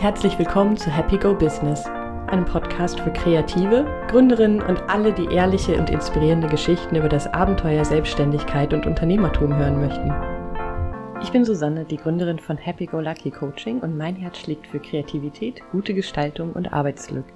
[0.00, 1.84] herzlich willkommen zu Happy Go Business,
[2.28, 7.84] einem Podcast für Kreative, Gründerinnen und alle, die ehrliche und inspirierende Geschichten über das Abenteuer
[7.84, 10.14] Selbstständigkeit und Unternehmertum hören möchten.
[11.20, 14.78] Ich bin Susanne, die Gründerin von Happy Go Lucky Coaching und mein Herz schlägt für
[14.78, 17.26] Kreativität, gute Gestaltung und Arbeitsglück.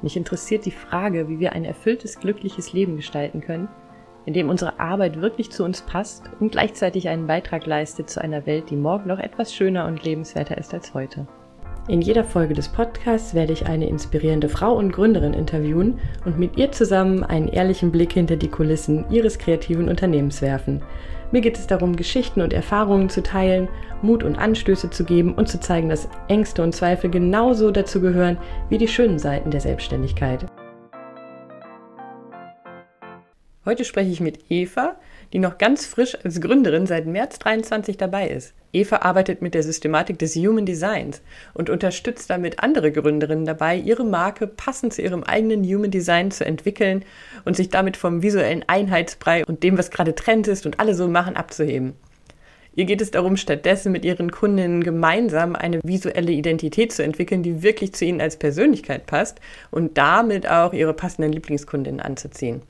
[0.00, 3.68] Mich interessiert die Frage, wie wir ein erfülltes, glückliches Leben gestalten können,
[4.26, 8.46] in dem unsere Arbeit wirklich zu uns passt und gleichzeitig einen Beitrag leistet zu einer
[8.46, 11.26] Welt, die morgen noch etwas schöner und lebenswerter ist als heute.
[11.88, 16.56] In jeder Folge des Podcasts werde ich eine inspirierende Frau und Gründerin interviewen und mit
[16.56, 20.82] ihr zusammen einen ehrlichen Blick hinter die Kulissen ihres kreativen Unternehmens werfen.
[21.32, 23.68] Mir geht es darum, Geschichten und Erfahrungen zu teilen,
[24.02, 28.36] Mut und Anstöße zu geben und zu zeigen, dass Ängste und Zweifel genauso dazu gehören
[28.68, 30.46] wie die schönen Seiten der Selbstständigkeit.
[33.64, 34.96] Heute spreche ich mit Eva,
[35.32, 38.54] die noch ganz frisch als Gründerin seit März 23 dabei ist.
[38.72, 41.22] Eva arbeitet mit der Systematik des Human Designs
[41.54, 46.44] und unterstützt damit andere Gründerinnen dabei, ihre Marke passend zu ihrem eigenen Human Design zu
[46.44, 47.04] entwickeln
[47.44, 51.08] und sich damit vom visuellen Einheitsbrei und dem, was gerade Trend ist und alle so
[51.08, 51.94] machen, abzuheben.
[52.76, 57.62] Ihr geht es darum, stattdessen mit ihren Kundinnen gemeinsam eine visuelle Identität zu entwickeln, die
[57.64, 59.40] wirklich zu ihnen als Persönlichkeit passt
[59.72, 62.62] und damit auch ihre passenden Lieblingskundinnen anzuziehen.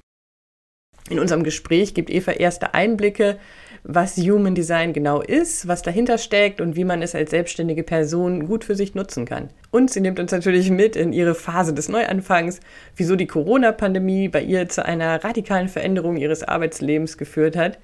[1.10, 3.38] In unserem Gespräch gibt Eva erste Einblicke,
[3.82, 8.46] was Human Design genau ist, was dahinter steckt und wie man es als selbstständige Person
[8.46, 9.48] gut für sich nutzen kann.
[9.70, 12.60] Und sie nimmt uns natürlich mit in ihre Phase des Neuanfangs,
[12.96, 17.78] wieso die Corona-Pandemie bei ihr zu einer radikalen Veränderung ihres Arbeitslebens geführt hat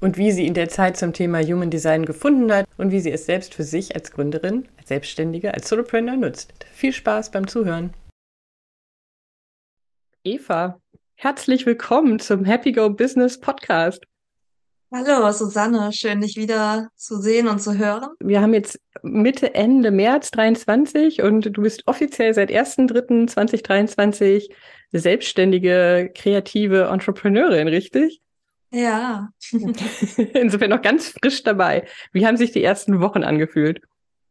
[0.00, 3.12] und wie sie in der Zeit zum Thema Human Design gefunden hat und wie sie
[3.12, 6.52] es selbst für sich als Gründerin, als Selbstständige, als Solopreneur nutzt.
[6.72, 7.92] Viel Spaß beim Zuhören.
[10.22, 10.78] Eva,
[11.22, 14.06] Herzlich willkommen zum Happy Go Business Podcast.
[14.92, 18.08] Hallo Susanne, schön dich wieder zu sehen und zu hören.
[18.18, 24.50] Wir haben jetzt Mitte, Ende März 23 und du bist offiziell seit 1.3.2023
[24.90, 28.20] selbstständige, kreative Entrepreneurin, richtig?
[28.72, 29.28] Ja.
[30.34, 31.86] Insofern noch ganz frisch dabei.
[32.12, 33.82] Wie haben sich die ersten Wochen angefühlt?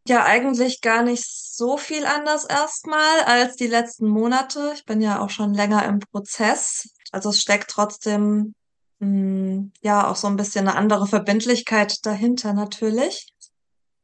[0.09, 4.73] Ja, eigentlich gar nicht so viel anders erstmal als die letzten Monate.
[4.75, 6.89] Ich bin ja auch schon länger im Prozess.
[7.13, 8.55] Also es steckt trotzdem
[8.99, 13.33] hm, ja auch so ein bisschen eine andere Verbindlichkeit dahinter natürlich,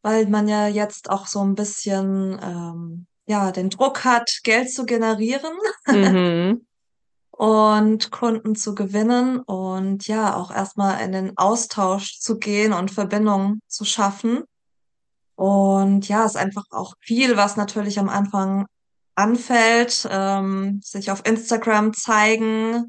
[0.01, 4.85] weil man ja jetzt auch so ein bisschen ähm, ja den Druck hat, Geld zu
[4.85, 5.53] generieren.
[5.87, 6.65] Mhm.
[7.37, 13.61] und Kunden zu gewinnen und ja, auch erstmal in den Austausch zu gehen und Verbindungen
[13.67, 14.43] zu schaffen.
[15.35, 18.67] Und ja, ist einfach auch viel, was natürlich am Anfang
[19.15, 22.87] anfällt, ähm, sich auf Instagram zeigen,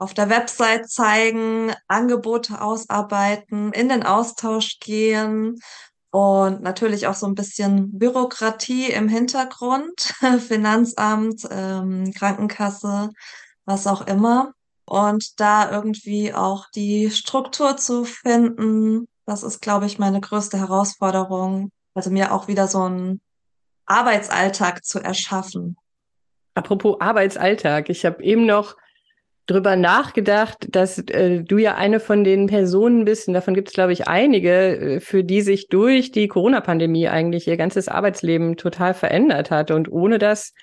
[0.00, 5.60] auf der Website zeigen, Angebote ausarbeiten, in den Austausch gehen
[6.10, 10.14] und natürlich auch so ein bisschen Bürokratie im Hintergrund,
[10.48, 13.10] Finanzamt, ähm, Krankenkasse,
[13.66, 14.52] was auch immer.
[14.86, 21.70] Und da irgendwie auch die Struktur zu finden, das ist, glaube ich, meine größte Herausforderung,
[21.94, 23.20] also mir auch wieder so einen
[23.84, 25.76] Arbeitsalltag zu erschaffen.
[26.54, 28.76] Apropos Arbeitsalltag, ich habe eben noch
[29.46, 33.74] drüber nachgedacht, dass äh, du ja eine von den Personen bist, und davon gibt es,
[33.74, 38.94] glaube ich, einige, äh, für die sich durch die Corona-Pandemie eigentlich ihr ganzes Arbeitsleben total
[38.94, 39.70] verändert hat.
[39.70, 40.54] Und ohne das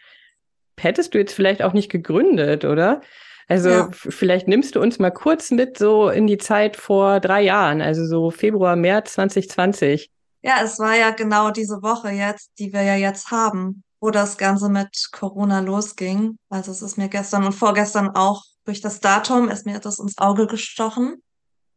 [0.80, 3.02] hättest du jetzt vielleicht auch nicht gegründet, oder?
[3.48, 3.90] Also ja.
[3.92, 8.06] vielleicht nimmst du uns mal kurz mit so in die Zeit vor drei Jahren, also
[8.06, 10.12] so Februar, März 2020.
[10.42, 14.38] Ja, es war ja genau diese Woche jetzt, die wir ja jetzt haben, wo das
[14.38, 16.38] Ganze mit Corona losging.
[16.50, 20.18] Also es ist mir gestern und vorgestern auch durch das Datum ist mir das ins
[20.18, 21.24] Auge gestochen,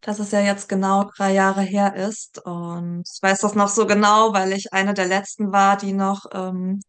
[0.01, 2.45] dass es ja jetzt genau drei Jahre her ist.
[2.45, 6.27] Und ich weiß das noch so genau, weil ich eine der letzten war, die noch
[6.33, 6.81] ähm,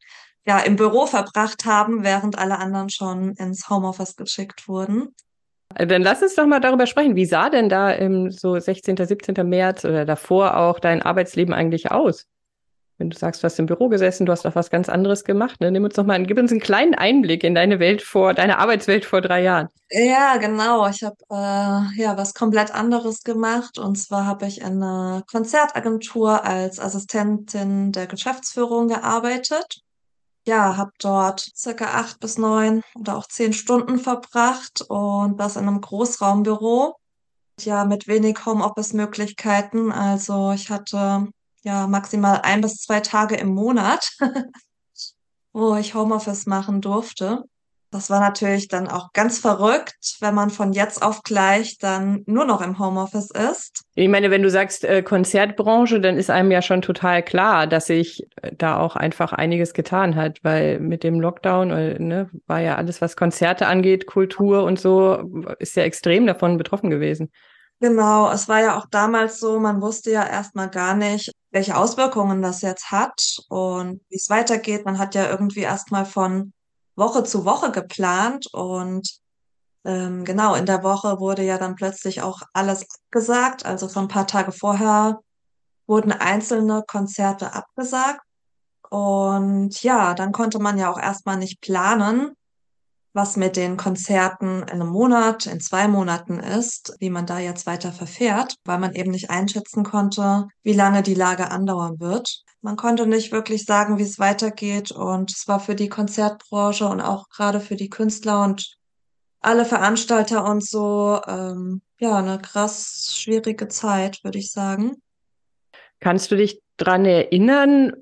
[0.45, 5.13] ja im Büro verbracht haben, während alle anderen schon ins Homeoffice geschickt wurden.
[5.75, 7.15] Äh, dann lass uns doch mal darüber sprechen.
[7.15, 9.47] Wie sah denn da im so 16., 17.
[9.47, 12.27] März oder davor auch dein Arbeitsleben eigentlich aus?
[13.01, 15.59] Wenn du sagst, du hast im Büro gesessen, du hast doch was ganz anderes gemacht,
[15.59, 15.71] ne?
[15.71, 19.05] Nimm uns doch mal, gib uns einen kleinen Einblick in deine Welt vor, deine Arbeitswelt
[19.05, 19.69] vor drei Jahren.
[19.89, 20.87] Ja, genau.
[20.87, 23.79] Ich habe äh, ja was komplett anderes gemacht.
[23.79, 29.81] Und zwar habe ich in einer Konzertagentur als Assistentin der Geschäftsführung gearbeitet
[30.45, 35.67] ja, habe dort circa acht bis neun oder auch zehn Stunden verbracht und das in
[35.67, 36.95] einem Großraumbüro.
[37.59, 39.91] Ja, mit wenig Homeoffice-Möglichkeiten.
[39.91, 41.27] Also ich hatte
[41.63, 44.11] ja maximal ein bis zwei Tage im Monat,
[45.53, 47.43] wo ich Homeoffice machen durfte.
[47.93, 52.45] Das war natürlich dann auch ganz verrückt, wenn man von jetzt auf gleich dann nur
[52.45, 53.83] noch im Homeoffice ist.
[53.95, 57.87] Ich meine, wenn du sagst äh, Konzertbranche, dann ist einem ja schon total klar, dass
[57.87, 62.61] sich äh, da auch einfach einiges getan hat, weil mit dem Lockdown äh, ne, war
[62.61, 65.29] ja alles, was Konzerte angeht, Kultur und so,
[65.59, 67.29] ist ja extrem davon betroffen gewesen.
[67.81, 72.43] Genau, es war ja auch damals so, man wusste ja erstmal gar nicht, welche Auswirkungen
[72.43, 74.85] das jetzt hat und wie es weitergeht.
[74.85, 76.53] Man hat ja irgendwie erstmal von
[76.95, 79.09] Woche zu Woche geplant und
[79.83, 83.65] ähm, genau, in der Woche wurde ja dann plötzlich auch alles abgesagt.
[83.65, 85.19] Also schon ein paar Tage vorher
[85.87, 88.21] wurden einzelne Konzerte abgesagt.
[88.91, 92.35] Und ja, dann konnte man ja auch erstmal nicht planen,
[93.13, 97.65] was mit den Konzerten in einem Monat, in zwei Monaten ist, wie man da jetzt
[97.65, 102.43] weiter verfährt, weil man eben nicht einschätzen konnte, wie lange die Lage andauern wird.
[102.61, 107.01] Man konnte nicht wirklich sagen, wie es weitergeht und es war für die Konzertbranche und
[107.01, 108.77] auch gerade für die Künstler und
[109.41, 115.01] alle Veranstalter und so, ähm, ja, eine krass schwierige Zeit, würde ich sagen.
[115.99, 117.93] Kannst du dich dran erinnern?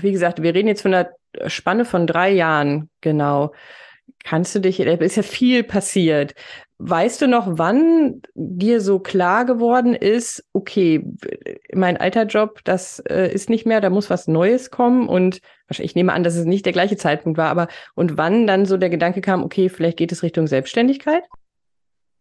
[0.00, 1.10] Wie gesagt, wir reden jetzt von einer
[1.46, 3.52] Spanne von drei Jahren, genau.
[4.24, 6.34] Kannst du dich, da ist ja viel passiert.
[6.78, 11.04] Weißt du noch, wann dir so klar geworden ist, okay,
[11.74, 15.94] mein alter Job, das äh, ist nicht mehr, da muss was Neues kommen und ich
[15.94, 18.90] nehme an, dass es nicht der gleiche Zeitpunkt war, aber und wann dann so der
[18.90, 21.24] Gedanke kam, okay, vielleicht geht es Richtung Selbstständigkeit?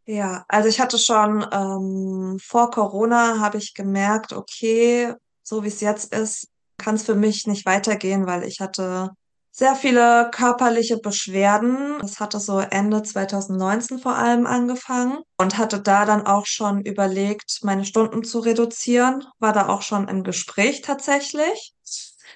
[0.05, 5.13] Ja, also ich hatte schon ähm, vor Corona habe ich gemerkt, okay,
[5.43, 9.11] so wie es jetzt ist, kann es für mich nicht weitergehen, weil ich hatte
[9.51, 11.97] sehr viele körperliche Beschwerden.
[11.99, 17.59] Das hatte so Ende 2019 vor allem angefangen und hatte da dann auch schon überlegt,
[17.63, 19.25] meine Stunden zu reduzieren.
[19.39, 21.73] War da auch schon im Gespräch tatsächlich.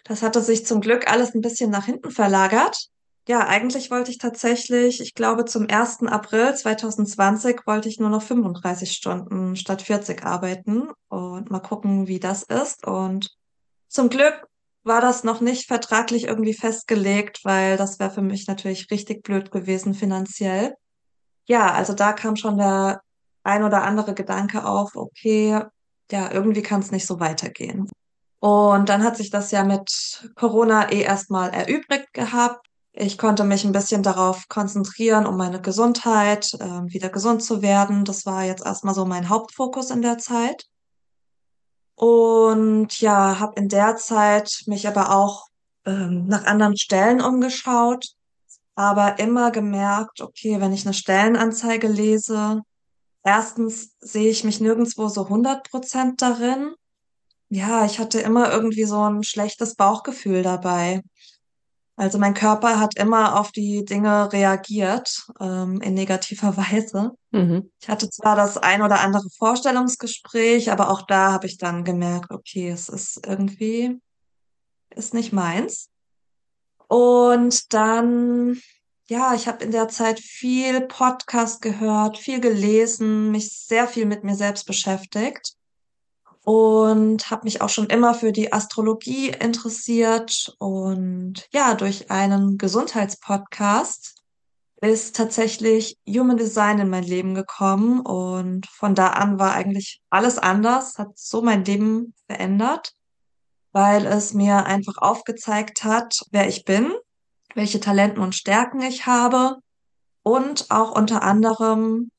[0.04, 2.90] Das hatte sich zum Glück alles ein bisschen nach hinten verlagert.
[3.26, 6.08] Ja, eigentlich wollte ich tatsächlich, ich glaube zum 1.
[6.08, 12.20] April 2020 wollte ich nur noch 35 Stunden statt 40 arbeiten und mal gucken, wie
[12.20, 12.86] das ist.
[12.86, 13.30] Und
[13.88, 14.46] zum Glück
[14.84, 19.52] war das noch nicht vertraglich irgendwie festgelegt, weil das wäre für mich natürlich richtig blöd
[19.52, 20.76] gewesen finanziell.
[21.46, 23.02] Ja, also da kam schon der
[23.44, 25.62] ein oder andere Gedanke auf, okay,
[26.12, 27.90] ja, irgendwie kann es nicht so weitergehen.
[28.40, 32.68] Und dann hat sich das ja mit Corona eh erstmal erübrigt gehabt.
[32.92, 38.06] Ich konnte mich ein bisschen darauf konzentrieren, um meine Gesundheit, äh, wieder gesund zu werden.
[38.06, 40.66] Das war jetzt erstmal so mein Hauptfokus in der Zeit.
[41.96, 45.48] Und ja, habe in der Zeit mich aber auch
[45.86, 48.08] ähm, nach anderen Stellen umgeschaut,
[48.76, 52.62] aber immer gemerkt, okay, wenn ich eine Stellenanzeige lese,
[53.24, 56.74] erstens sehe ich mich nirgendwo so 100 Prozent darin.
[57.50, 61.02] Ja, ich hatte immer irgendwie so ein schlechtes Bauchgefühl dabei.
[61.96, 67.12] Also mein Körper hat immer auf die Dinge reagiert, ähm, in negativer Weise.
[67.32, 67.72] Mhm.
[67.80, 72.32] Ich hatte zwar das ein oder andere Vorstellungsgespräch, aber auch da habe ich dann gemerkt,
[72.32, 74.00] okay, es ist irgendwie,
[74.96, 75.90] ist nicht meins.
[76.88, 78.60] Und dann,
[79.08, 84.24] ja, ich habe in der Zeit viel Podcast gehört, viel gelesen, mich sehr viel mit
[84.24, 85.56] mir selbst beschäftigt
[86.44, 90.54] und habe mich auch schon immer für die Astrologie interessiert.
[90.60, 94.16] Und ja, durch einen Gesundheitspodcast
[94.82, 98.02] ist tatsächlich Human Design in mein Leben gekommen.
[98.02, 102.92] Und von da an war eigentlich alles anders, hat so mein Leben verändert,
[103.72, 106.92] weil es mir einfach aufgezeigt hat, wer ich bin,
[107.56, 109.60] welche Talenten und Stärken ich habe.
[110.24, 112.12] Und auch unter anderem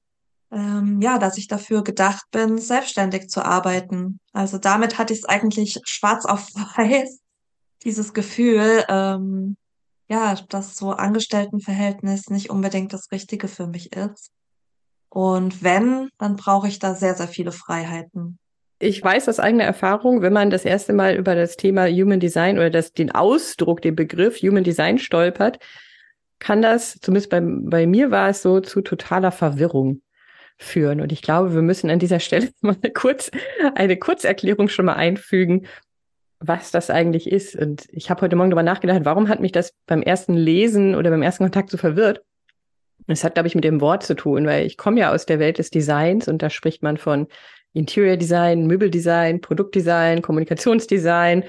[0.54, 4.20] ähm, ja, dass ich dafür gedacht bin, selbstständig zu arbeiten.
[4.32, 7.20] Also damit hatte ich es eigentlich schwarz auf weiß,
[7.82, 9.56] dieses Gefühl, ähm,
[10.08, 14.30] ja, dass so Angestelltenverhältnis nicht unbedingt das Richtige für mich ist.
[15.08, 18.38] Und wenn, dann brauche ich da sehr, sehr viele Freiheiten.
[18.78, 22.58] Ich weiß aus eigener Erfahrung, wenn man das erste Mal über das Thema Human Design
[22.58, 25.58] oder das, den Ausdruck, den Begriff Human Design stolpert,
[26.38, 30.02] kann das, zumindest bei, bei mir war es so, zu totaler Verwirrung
[30.56, 31.00] führen.
[31.00, 33.30] Und ich glaube, wir müssen an dieser Stelle mal kurz,
[33.75, 35.66] eine Kurzerklärung schon mal einfügen,
[36.40, 37.56] was das eigentlich ist.
[37.56, 41.11] Und ich habe heute Morgen darüber nachgedacht, warum hat mich das beim ersten Lesen oder
[41.11, 42.23] beim ersten Kontakt so verwirrt?
[43.06, 45.38] Es hat, glaube ich, mit dem Wort zu tun, weil ich komme ja aus der
[45.38, 47.26] Welt des Designs und da spricht man von
[47.73, 51.44] Interior Design, Möbeldesign, Produktdesign, Kommunikationsdesign,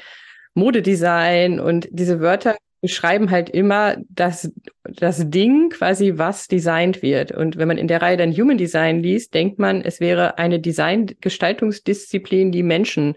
[0.55, 4.51] Modedesign und diese Wörter beschreiben halt immer das,
[4.83, 7.31] das Ding quasi, was designt wird.
[7.31, 10.59] Und wenn man in der Reihe dann Human Design liest, denkt man, es wäre eine
[10.59, 13.15] Design-Gestaltungsdisziplin, die Menschen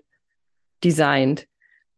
[0.82, 1.46] designt.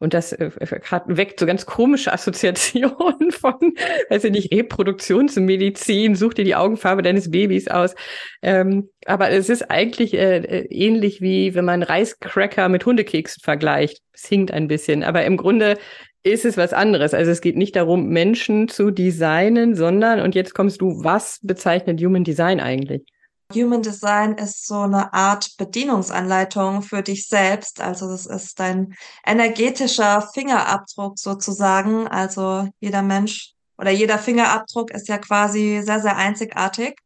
[0.01, 0.51] Und das äh,
[0.91, 3.75] hat, weckt so ganz komische Assoziationen von,
[4.09, 7.95] weiß ich nicht, Reproduktionsmedizin, such dir die Augenfarbe deines Babys aus.
[8.43, 14.01] Ähm, aber es ist eigentlich äh, äh, ähnlich wie wenn man Reiscracker mit Hundekeksen vergleicht.
[14.13, 15.79] Es hinkt ein bisschen, aber im Grunde
[16.23, 17.15] ist es was anderes.
[17.15, 22.01] Also es geht nicht darum, Menschen zu designen, sondern, und jetzt kommst du, was bezeichnet
[22.01, 23.05] Human Design eigentlich?
[23.53, 27.81] Human Design ist so eine Art Bedienungsanleitung für dich selbst.
[27.81, 28.95] Also das ist dein
[29.27, 32.07] energetischer Fingerabdruck sozusagen.
[32.07, 36.97] Also jeder Mensch oder jeder Fingerabdruck ist ja quasi sehr, sehr einzigartig.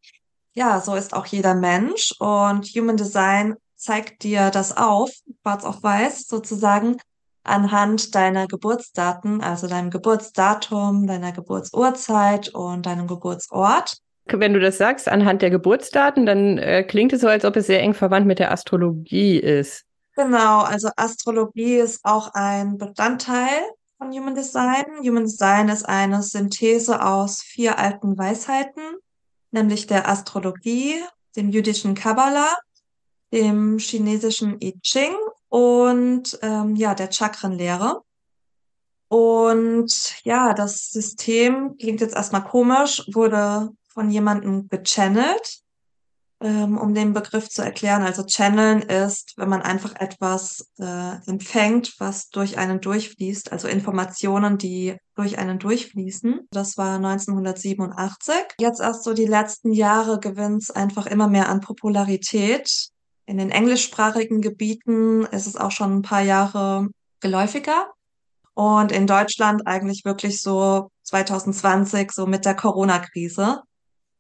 [0.52, 2.12] Ja, so ist auch jeder Mensch.
[2.18, 6.98] Und Human Design zeigt dir das auf, schwarz auf weiß sozusagen,
[7.44, 13.98] anhand deiner Geburtsdaten, also deinem Geburtsdatum, deiner Geburtsurzeit und deinem Geburtsort.
[14.26, 17.66] Wenn du das sagst, anhand der Geburtsdaten, dann äh, klingt es so, als ob es
[17.66, 19.84] sehr eng verwandt mit der Astrologie ist.
[20.16, 23.62] Genau, also Astrologie ist auch ein Bestandteil
[23.98, 24.84] von Human Design.
[25.02, 28.82] Human Design ist eine Synthese aus vier alten Weisheiten,
[29.50, 30.94] nämlich der Astrologie,
[31.36, 32.56] dem jüdischen Kabbalah,
[33.32, 35.14] dem chinesischen I Ching
[35.54, 38.02] und ähm, ja, der Chakrenlehre.
[39.06, 45.60] Und ja, das System klingt jetzt erstmal komisch, wurde von jemandem gechannelt,
[46.40, 48.02] ähm, um den Begriff zu erklären.
[48.02, 54.58] Also channeln ist, wenn man einfach etwas äh, empfängt, was durch einen durchfließt, also Informationen,
[54.58, 56.48] die durch einen durchfließen.
[56.50, 58.34] Das war 1987.
[58.58, 62.90] Jetzt erst so die letzten Jahre gewinnt es einfach immer mehr an Popularität.
[63.26, 66.88] In den englischsprachigen Gebieten ist es auch schon ein paar Jahre
[67.20, 67.88] geläufiger.
[68.54, 73.62] Und in Deutschland eigentlich wirklich so 2020, so mit der Corona-Krise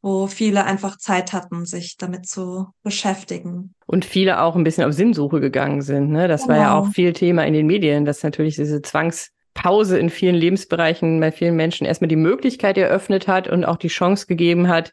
[0.04, 3.74] wo viele einfach Zeit hatten, sich damit zu beschäftigen.
[3.86, 6.10] Und viele auch ein bisschen auf Sinnsuche gegangen sind.
[6.10, 6.28] Ne?
[6.28, 6.52] Das genau.
[6.52, 6.86] war ja genau.
[6.86, 11.56] auch viel Thema in den Medien, dass natürlich diese Zwangspause in vielen Lebensbereichen bei vielen
[11.56, 14.92] Menschen erstmal die Möglichkeit eröffnet hat und auch die Chance gegeben hat,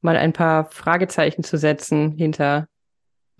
[0.00, 2.68] mal ein paar Fragezeichen zu setzen hinter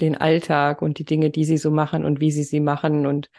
[0.03, 3.31] den Alltag und die Dinge, die sie so machen und wie sie sie machen und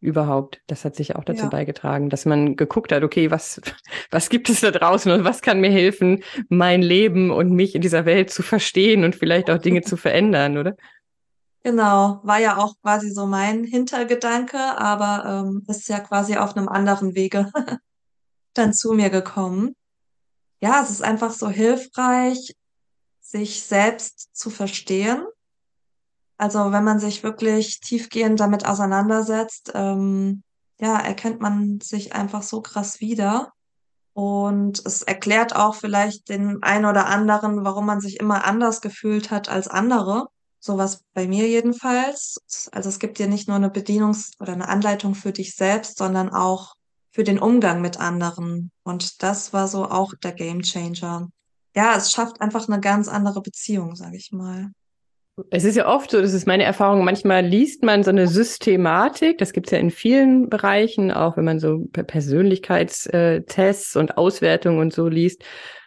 [0.00, 0.60] überhaupt.
[0.66, 1.48] Das hat sich auch dazu ja.
[1.48, 3.60] beigetragen, dass man geguckt hat, okay, was,
[4.10, 7.82] was gibt es da draußen und was kann mir helfen, mein Leben und mich in
[7.82, 10.76] dieser Welt zu verstehen und vielleicht auch Dinge zu verändern, oder?
[11.64, 16.68] Genau, war ja auch quasi so mein Hintergedanke, aber ähm, ist ja quasi auf einem
[16.68, 17.52] anderen Wege
[18.54, 19.76] dann zu mir gekommen.
[20.60, 22.56] Ja, es ist einfach so hilfreich,
[23.20, 25.24] sich selbst zu verstehen
[26.42, 30.42] also wenn man sich wirklich tiefgehend damit auseinandersetzt, ähm,
[30.80, 33.52] ja, erkennt man sich einfach so krass wieder.
[34.12, 39.30] Und es erklärt auch vielleicht den einen oder anderen, warum man sich immer anders gefühlt
[39.30, 40.26] hat als andere.
[40.58, 42.40] Sowas bei mir jedenfalls.
[42.72, 46.28] Also es gibt dir nicht nur eine Bedienungs- oder eine Anleitung für dich selbst, sondern
[46.28, 46.74] auch
[47.12, 48.72] für den Umgang mit anderen.
[48.82, 51.28] Und das war so auch der Game Changer.
[51.76, 54.72] Ja, es schafft einfach eine ganz andere Beziehung, sag ich mal.
[55.50, 59.38] Es ist ja oft so, das ist meine Erfahrung, manchmal liest man so eine Systematik,
[59.38, 64.92] das gibt es ja in vielen Bereichen, auch wenn man so Persönlichkeitstests und Auswertungen und
[64.92, 65.42] so liest.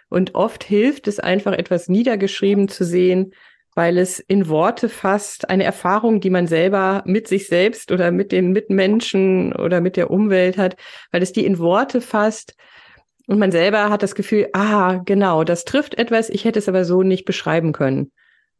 [0.09, 3.33] Und oft hilft es einfach, etwas niedergeschrieben zu sehen,
[3.75, 8.31] weil es in Worte fasst, eine Erfahrung, die man selber mit sich selbst oder mit
[8.31, 10.75] den Mitmenschen oder mit der Umwelt hat,
[11.11, 12.55] weil es die in Worte fasst,
[13.27, 16.85] und man selber hat das Gefühl, ah, genau, das trifft etwas, ich hätte es aber
[16.85, 18.11] so nicht beschreiben können.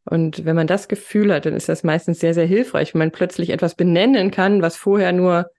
[0.06, 3.12] Und wenn man das Gefühl hat, dann ist das meistens sehr, sehr hilfreich, wenn man
[3.12, 5.50] plötzlich etwas benennen kann, was vorher nur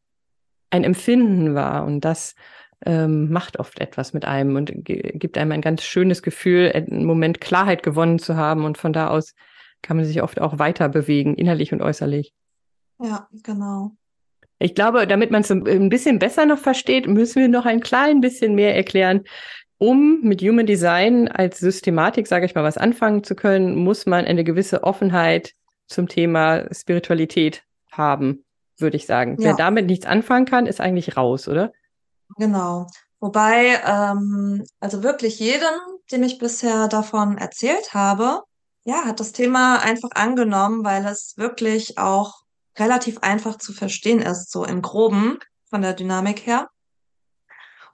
[0.71, 1.85] ein Empfinden war.
[1.85, 2.35] Und das
[2.85, 7.41] ähm, macht oft etwas mit einem und gibt einem ein ganz schönes Gefühl, einen Moment
[7.41, 8.65] Klarheit gewonnen zu haben.
[8.65, 9.35] Und von da aus
[9.83, 12.33] kann man sich oft auch weiter bewegen, innerlich und äußerlich.
[13.01, 13.93] Ja, genau.
[14.59, 18.21] Ich glaube, damit man es ein bisschen besser noch versteht, müssen wir noch ein klein
[18.21, 19.25] bisschen mehr erklären,
[19.79, 24.25] um mit Human Design als Systematik, sage ich mal, was anfangen zu können, muss man
[24.25, 25.53] eine gewisse Offenheit
[25.87, 28.45] zum Thema Spiritualität haben,
[28.79, 29.37] würde ich sagen.
[29.39, 29.49] Ja.
[29.49, 31.73] Wer damit nichts anfangen kann, ist eigentlich raus, oder?
[32.37, 32.87] Genau.
[33.21, 35.75] Wobei, ähm, also wirklich jeden,
[36.11, 38.43] dem ich bisher davon erzählt habe,
[38.85, 42.43] ja, hat das Thema einfach angenommen, weil es wirklich auch
[42.79, 46.69] relativ einfach zu verstehen ist, so im Groben von der Dynamik her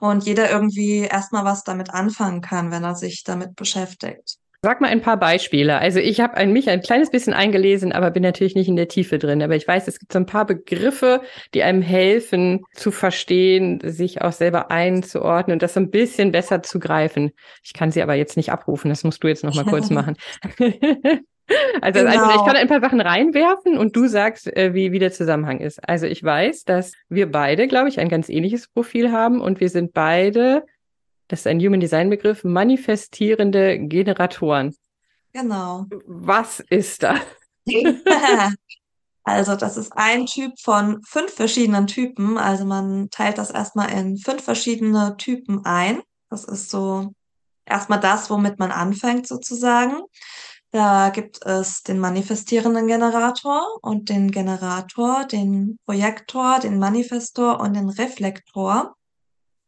[0.03, 4.37] und jeder irgendwie erstmal was damit anfangen kann, wenn er sich damit beschäftigt.
[4.61, 5.77] Sag mal ein paar Beispiele.
[5.77, 9.17] Also ich habe mich ein kleines bisschen eingelesen, aber bin natürlich nicht in der Tiefe
[9.17, 9.41] drin.
[9.41, 11.21] Aber ich weiß, es gibt so ein paar Begriffe,
[11.53, 16.63] die einem helfen zu verstehen, sich auch selber einzuordnen und das so ein bisschen besser
[16.63, 17.31] zu greifen.
[17.63, 18.89] Ich kann sie aber jetzt nicht abrufen.
[18.89, 20.15] Das musst du jetzt noch mal kurz machen.
[21.81, 24.99] Also, also ich Genau, kann ein paar Sachen reinwerfen und du sagst, äh, wie, wie
[24.99, 25.87] der Zusammenhang ist.
[25.87, 29.69] Also ich weiß, dass wir beide, glaube ich, ein ganz ähnliches Profil haben und wir
[29.69, 30.65] sind beide,
[31.27, 34.75] das ist ein Human Design Begriff, manifestierende Generatoren.
[35.33, 35.85] genau.
[36.05, 37.19] Was ist das?
[39.25, 42.37] Also, das ist ein Typ von fünf verschiedenen Typen.
[42.37, 46.01] Also man teilt das erstmal in fünf verschiedene Typen ein.
[46.29, 47.13] Das ist so
[47.65, 50.01] erstmal das, womit man anfängt sozusagen.
[50.73, 57.89] Da gibt es den manifestierenden Generator und den Generator, den Projektor, den Manifestor und den
[57.89, 58.95] Reflektor.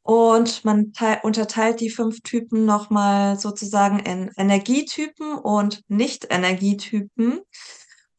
[0.01, 7.41] Und man teil- unterteilt die fünf Typen nochmal sozusagen in Energietypen und Nicht-Energietypen.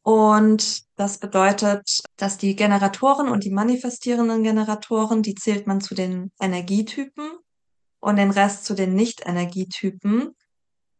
[0.01, 6.31] Und das bedeutet, dass die Generatoren und die manifestierenden Generatoren, die zählt man zu den
[6.39, 7.31] Energietypen
[7.99, 10.33] und den Rest zu den Nicht-Energietypen.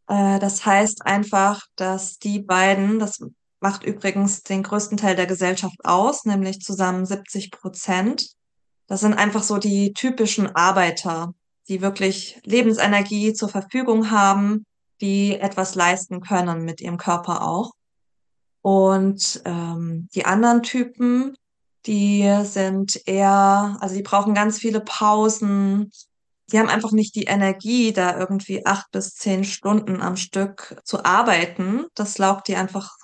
[0.08, 3.20] Äh, das heißt einfach, dass die beiden, das
[3.60, 8.30] macht übrigens den größten Teil der Gesellschaft aus, nämlich zusammen 70 Prozent.
[8.88, 11.34] Das sind einfach so die typischen Arbeiter,
[11.68, 14.66] die wirklich Lebensenergie zur Verfügung haben,
[15.02, 17.72] die etwas leisten können mit ihrem Körper auch.
[18.62, 21.36] Und ähm, die anderen Typen,
[21.86, 25.92] die sind eher, also die brauchen ganz viele Pausen.
[26.52, 31.04] Die haben einfach nicht die Energie, da irgendwie acht bis zehn Stunden am Stück zu
[31.04, 31.86] arbeiten.
[31.94, 32.96] Das laugt die einfach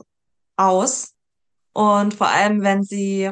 [0.55, 1.13] aus.
[1.73, 3.31] Und vor allem, wenn sie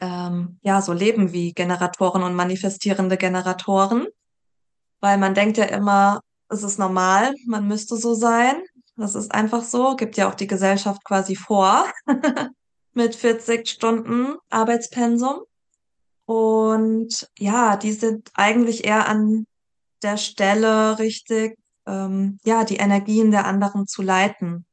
[0.00, 4.06] ähm, ja so leben wie Generatoren und manifestierende Generatoren,
[5.00, 8.62] weil man denkt ja immer, es ist normal, man müsste so sein.
[8.96, 11.84] Das ist einfach so, gibt ja auch die Gesellschaft quasi vor
[12.94, 15.42] mit 40 Stunden Arbeitspensum.
[16.26, 19.46] Und ja, die sind eigentlich eher an
[20.02, 21.56] der Stelle richtig,
[21.86, 24.66] ähm, ja, die Energien der anderen zu leiten.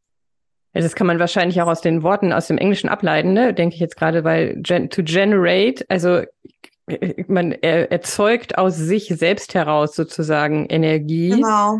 [0.73, 3.53] Ja, das kann man wahrscheinlich auch aus den Worten aus dem Englischen ableiten, ne?
[3.53, 6.23] Denke ich jetzt gerade, weil gen to generate, also
[7.27, 11.79] man er, erzeugt aus sich selbst heraus sozusagen Energie Genau.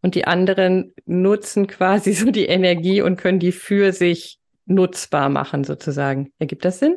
[0.00, 5.64] und die anderen nutzen quasi so die Energie und können die für sich nutzbar machen
[5.64, 6.32] sozusagen.
[6.38, 6.96] Ergibt das Sinn?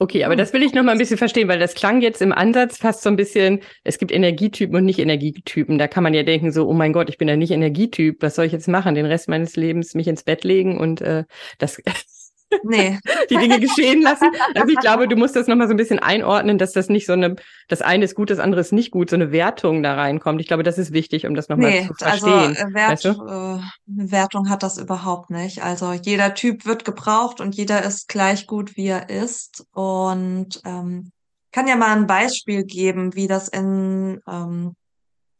[0.00, 0.38] Okay, aber Hm.
[0.38, 3.02] das will ich noch mal ein bisschen verstehen, weil das klang jetzt im Ansatz fast
[3.02, 5.76] so ein bisschen, es gibt Energietypen und Nicht-Energietypen.
[5.76, 8.36] Da kann man ja denken so, oh mein Gott, ich bin ja nicht Energietyp, was
[8.36, 8.94] soll ich jetzt machen?
[8.94, 11.24] Den Rest meines Lebens mich ins Bett legen und äh,
[11.58, 11.82] das
[12.62, 12.98] Nee,
[13.30, 14.30] die Dinge geschehen lassen.
[14.54, 17.12] Also ich glaube, du musst das nochmal so ein bisschen einordnen, dass das nicht so
[17.12, 17.36] eine,
[17.68, 20.40] das eine ist gut, das andere ist nicht gut, so eine Wertung da reinkommt.
[20.40, 22.56] Ich glaube, das ist wichtig, um das nochmal nee, zu also verstehen.
[22.56, 23.10] äh, Wert, Weißt du?
[23.10, 25.62] äh, Wertung hat das überhaupt nicht.
[25.62, 29.64] Also jeder Typ wird gebraucht und jeder ist gleich gut, wie er ist.
[29.72, 31.12] Und ähm,
[31.52, 34.74] kann ja mal ein Beispiel geben, wie das in ähm,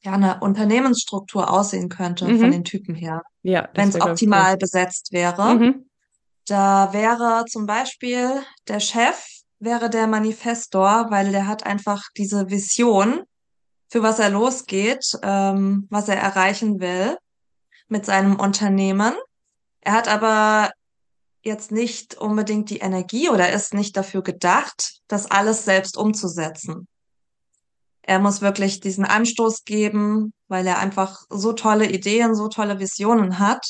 [0.03, 2.64] ja, einer Unternehmensstruktur aussehen könnte von den Mhm.
[2.64, 4.11] Typen her, Ja, wenn es ich, cool.
[4.12, 5.55] optimal besetzt wäre.
[5.55, 5.85] Mhm.
[6.48, 9.22] Da wäre zum Beispiel der Chef,
[9.58, 13.22] wäre der Manifestor, weil der hat einfach diese Vision,
[13.90, 17.18] für was er losgeht, ähm, was er erreichen will
[17.88, 19.14] mit seinem Unternehmen.
[19.80, 20.70] Er hat aber
[21.42, 26.88] jetzt nicht unbedingt die Energie oder ist nicht dafür gedacht, das alles selbst umzusetzen.
[28.00, 33.38] Er muss wirklich diesen Anstoß geben, weil er einfach so tolle Ideen, so tolle Visionen
[33.38, 33.66] hat,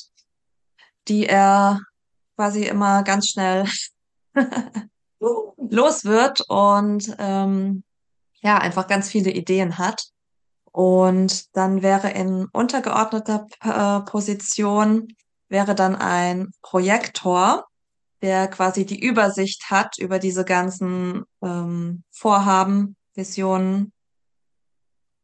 [1.08, 1.80] die er
[2.38, 3.66] quasi immer ganz schnell
[5.18, 7.82] los wird und ähm,
[8.40, 10.04] ja, einfach ganz viele Ideen hat.
[10.70, 15.08] Und dann wäre in untergeordneter äh, Position
[15.48, 17.66] wäre dann ein Projektor,
[18.22, 23.92] der quasi die Übersicht hat über diese ganzen ähm, Vorhaben, Visionen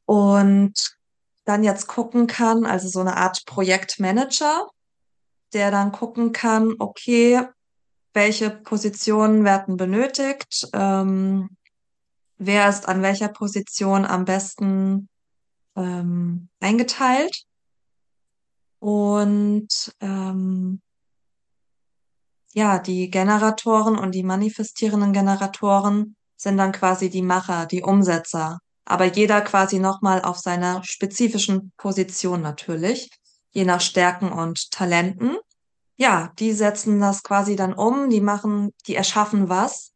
[0.06, 0.96] und
[1.44, 4.66] dann jetzt gucken kann, also so eine Art Projektmanager,
[5.54, 7.42] der dann gucken kann, okay,
[8.12, 11.56] welche Positionen werden benötigt, ähm,
[12.38, 15.08] wer ist an welcher Position am besten
[15.76, 17.44] ähm, eingeteilt.
[18.78, 20.80] Und ähm,
[22.52, 29.06] ja, die Generatoren und die manifestierenden Generatoren sind dann quasi die Macher, die Umsetzer, aber
[29.06, 33.10] jeder quasi nochmal auf seiner spezifischen Position natürlich,
[33.54, 35.36] je nach Stärken und Talenten.
[35.96, 39.92] Ja, die setzen das quasi dann um, die machen, die erschaffen was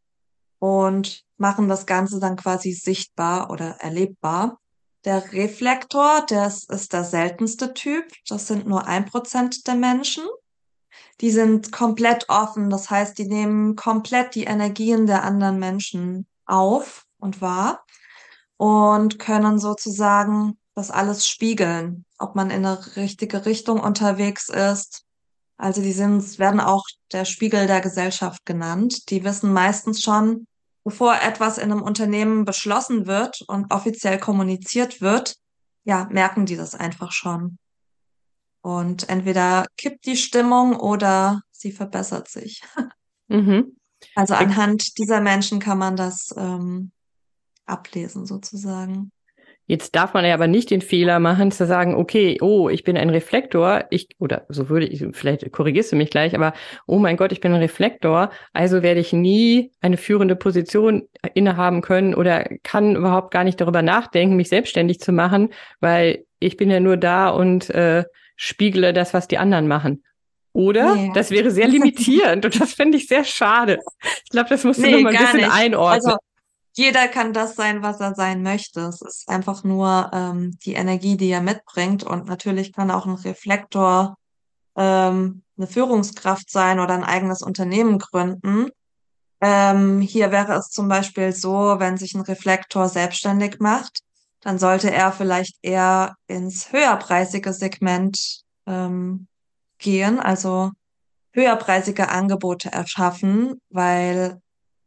[0.59, 4.61] und machen das Ganze dann quasi sichtbar oder erlebbar.
[5.05, 8.05] Der Reflektor, das ist der seltenste Typ.
[8.29, 10.25] Das sind nur ein Prozent der Menschen.
[11.21, 12.71] Die sind komplett offen.
[12.71, 17.85] Das heißt, die nehmen komplett die Energien der anderen Menschen auf und wahr
[18.57, 25.05] und können sozusagen das alles spiegeln, ob man in eine richtige Richtung unterwegs ist,
[25.61, 29.11] Also die sind, werden auch der Spiegel der Gesellschaft genannt.
[29.11, 30.47] Die wissen meistens schon,
[30.85, 35.35] bevor etwas in einem Unternehmen beschlossen wird und offiziell kommuniziert wird,
[35.83, 37.59] ja, merken die das einfach schon.
[38.63, 42.63] Und entweder kippt die Stimmung oder sie verbessert sich.
[43.31, 43.77] Mhm.
[44.15, 46.93] Also anhand dieser Menschen kann man das ähm,
[47.67, 49.11] ablesen sozusagen.
[49.69, 52.97] Jetzt darf man ja aber nicht den Fehler machen, zu sagen, okay, oh, ich bin
[52.97, 56.55] ein Reflektor, ich, oder so würde ich, vielleicht korrigierst du mich gleich, aber
[56.87, 61.83] oh mein Gott, ich bin ein Reflektor, also werde ich nie eine führende Position innehaben
[61.83, 65.51] können oder kann überhaupt gar nicht darüber nachdenken, mich selbstständig zu machen,
[65.81, 68.05] weil ich bin ja nur da und äh,
[68.37, 70.03] spiegle das, was die anderen machen.
[70.55, 70.95] Oder?
[70.95, 71.13] Yeah.
[71.13, 73.81] Das wäre sehr limitierend und das fände ich sehr schade.
[74.25, 75.53] Ich glaube, das musst du nee, noch mal ein bisschen nicht.
[75.53, 76.07] einordnen.
[76.07, 76.17] Also,
[76.79, 78.83] jeder kann das sein, was er sein möchte.
[78.83, 82.05] Es ist einfach nur ähm, die Energie, die er mitbringt.
[82.05, 84.17] Und natürlich kann auch ein Reflektor
[84.77, 88.69] ähm, eine Führungskraft sein oder ein eigenes Unternehmen gründen.
[89.41, 94.01] Ähm, hier wäre es zum Beispiel so, wenn sich ein Reflektor selbstständig macht,
[94.41, 99.27] dann sollte er vielleicht eher ins höherpreisige Segment ähm,
[99.79, 100.71] gehen, also
[101.33, 104.41] höherpreisige Angebote erschaffen, weil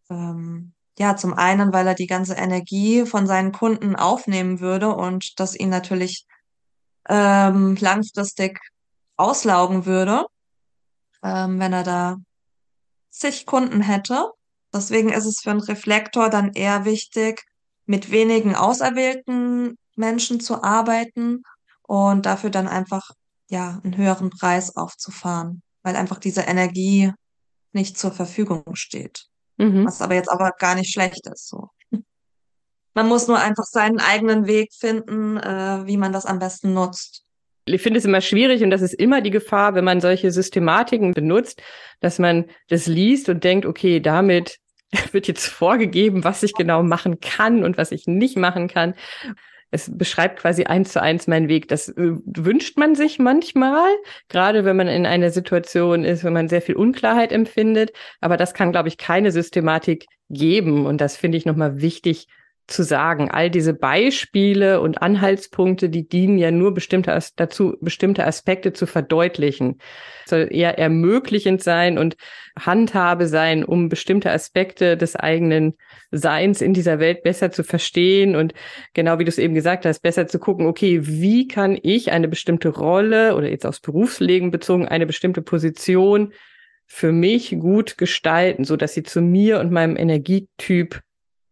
[0.10, 5.40] ähm, ja, zum einen, weil er die ganze Energie von seinen Kunden aufnehmen würde und
[5.40, 6.26] das ihn natürlich
[7.10, 8.60] ähm, langfristig
[9.18, 10.26] auslaugen würde,
[11.24, 12.18] ähm, wenn er da
[13.10, 14.32] zig Kunden hätte.
[14.74, 17.44] Deswegen ist es für einen Reflektor dann eher wichtig,
[17.86, 21.44] mit wenigen auserwählten Menschen zu arbeiten
[21.84, 23.12] und dafür dann einfach
[23.50, 27.12] ja einen höheren Preis aufzufahren, weil einfach diese Energie
[27.74, 29.31] nicht zur Verfügung steht.
[29.62, 29.86] Mhm.
[29.86, 31.48] Was aber jetzt aber gar nicht schlecht ist.
[31.48, 31.70] So.
[32.94, 37.24] Man muss nur einfach seinen eigenen Weg finden, äh, wie man das am besten nutzt.
[37.66, 41.14] Ich finde es immer schwierig und das ist immer die Gefahr, wenn man solche Systematiken
[41.14, 41.62] benutzt,
[42.00, 44.58] dass man das liest und denkt, okay, damit
[45.12, 48.96] wird jetzt vorgegeben, was ich genau machen kann und was ich nicht machen kann
[49.72, 51.70] es beschreibt quasi eins zu eins meinen Weg.
[51.70, 51.94] Das äh,
[52.26, 53.90] wünscht man sich manchmal,
[54.28, 57.92] gerade wenn man in einer Situation ist, wenn man sehr viel Unklarheit empfindet.
[58.20, 60.86] Aber das kann, glaube ich, keine Systematik geben.
[60.86, 62.28] Und das finde ich nochmal wichtig
[62.68, 63.30] zu sagen.
[63.30, 69.80] All diese Beispiele und Anhaltspunkte, die dienen ja nur bestimmte, dazu, bestimmte Aspekte zu verdeutlichen.
[70.24, 72.16] Es soll eher ermöglichend sein und
[72.58, 75.76] Handhabe sein, um bestimmte Aspekte des eigenen
[76.12, 78.54] Seins in dieser Welt besser zu verstehen und
[78.94, 82.28] genau wie du es eben gesagt hast, besser zu gucken, okay, wie kann ich eine
[82.28, 86.34] bestimmte Rolle oder jetzt aufs Berufsleben bezogen eine bestimmte Position
[86.86, 91.02] für mich gut gestalten, so dass sie zu mir und meinem Energietyp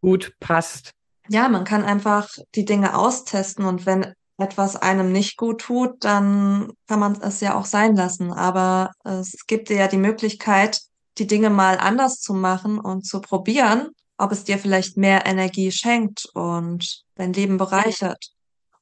[0.02, 0.92] gut passt
[1.30, 6.72] ja, man kann einfach die Dinge austesten und wenn etwas einem nicht gut tut, dann
[6.88, 8.32] kann man es ja auch sein lassen.
[8.32, 10.82] Aber es gibt dir ja die Möglichkeit,
[11.18, 15.72] die Dinge mal anders zu machen und zu probieren, ob es dir vielleicht mehr Energie
[15.72, 18.32] schenkt und dein Leben bereichert.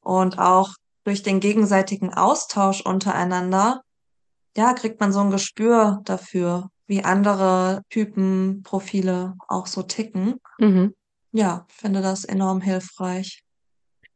[0.02, 3.82] Und auch durch den gegenseitigen Austausch untereinander,
[4.56, 10.40] ja, kriegt man so ein Gespür dafür, wie andere Typen, Profile auch so ticken.
[10.60, 10.94] Mhm
[11.32, 13.44] ja, finde das enorm hilfreich.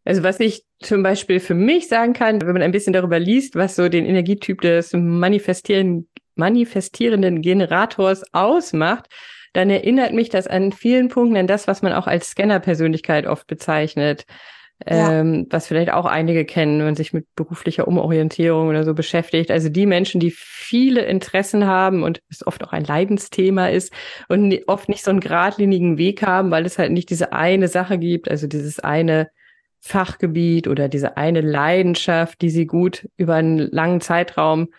[0.04, 3.56] Also was ich zum Beispiel für mich sagen kann, wenn man ein bisschen darüber liest,
[3.56, 9.08] was so den Energietyp des manifestieren, manifestierenden Generators ausmacht,
[9.54, 13.48] dann erinnert mich das an vielen Punkten an das, was man auch als Scanner-Persönlichkeit oft
[13.48, 14.26] bezeichnet
[14.86, 19.52] ähm, was vielleicht auch einige kennen, wenn man sich mit beruflicher Umorientierung oder so beschäftigt.
[19.52, 23.94] Also die Menschen, die viele Interessen haben und es oft auch ein Leidensthema ist
[24.28, 27.98] und oft nicht so einen geradlinigen Weg haben, weil es halt nicht diese eine Sache
[27.98, 29.30] gibt, also dieses eine
[29.80, 34.70] Fachgebiet oder diese eine Leidenschaft, die sie gut über einen langen Zeitraum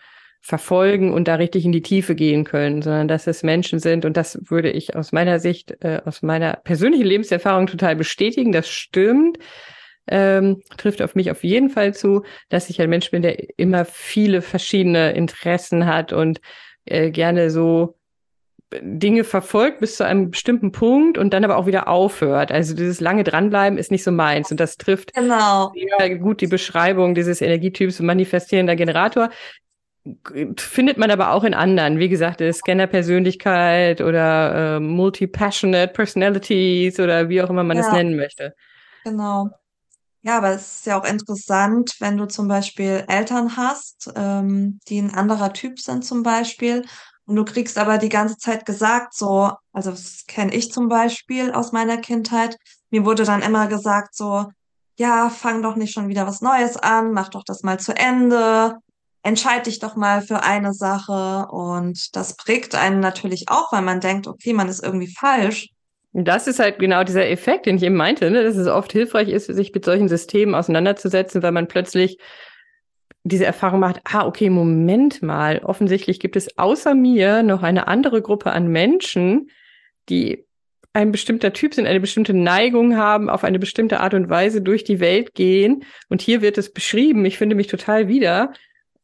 [0.41, 4.17] verfolgen und da richtig in die Tiefe gehen können, sondern dass es Menschen sind und
[4.17, 8.51] das würde ich aus meiner Sicht, äh, aus meiner persönlichen Lebenserfahrung total bestätigen.
[8.51, 9.37] Das stimmt
[10.07, 13.85] ähm, trifft auf mich auf jeden Fall zu, dass ich ein Mensch bin, der immer
[13.85, 16.41] viele verschiedene Interessen hat und
[16.85, 17.95] äh, gerne so
[18.81, 22.51] Dinge verfolgt bis zu einem bestimmten Punkt und dann aber auch wieder aufhört.
[22.51, 25.71] Also dieses lange dranbleiben ist nicht so meins und das trifft genau.
[25.99, 29.29] sehr gut die Beschreibung dieses Energietyps manifestierender Generator.
[30.57, 37.41] Findet man aber auch in anderen, wie gesagt, Scanner-Persönlichkeit oder äh, Multi-Passionate Personalities oder wie
[37.41, 37.83] auch immer man ja.
[37.83, 38.53] es nennen möchte.
[39.05, 39.49] Genau.
[40.25, 44.99] Ja, aber es ist ja auch interessant, wenn du zum Beispiel Eltern hast, ähm, die
[44.99, 46.85] ein anderer Typ sind zum Beispiel,
[47.25, 51.51] und du kriegst aber die ganze Zeit gesagt, so, also das kenne ich zum Beispiel
[51.51, 52.57] aus meiner Kindheit,
[52.89, 54.45] mir wurde dann immer gesagt, so,
[54.97, 58.77] ja, fang doch nicht schon wieder was Neues an, mach doch das mal zu Ende.
[59.23, 63.99] entscheid dich doch mal für eine Sache und das prägt einen natürlich auch, weil man
[64.01, 65.69] denkt, okay, man ist irgendwie falsch.
[66.13, 68.43] Das ist halt genau dieser Effekt, den ich eben meinte, ne?
[68.43, 72.19] dass es oft hilfreich ist, sich mit solchen Systemen auseinanderzusetzen, weil man plötzlich
[73.23, 78.21] diese Erfahrung macht, ah, okay, Moment mal, offensichtlich gibt es außer mir noch eine andere
[78.21, 79.49] Gruppe an Menschen,
[80.09, 80.45] die
[80.91, 84.83] ein bestimmter Typ sind, eine bestimmte Neigung haben, auf eine bestimmte Art und Weise durch
[84.83, 85.83] die Welt gehen.
[86.09, 88.53] Und hier wird es beschrieben, ich finde mich total wieder.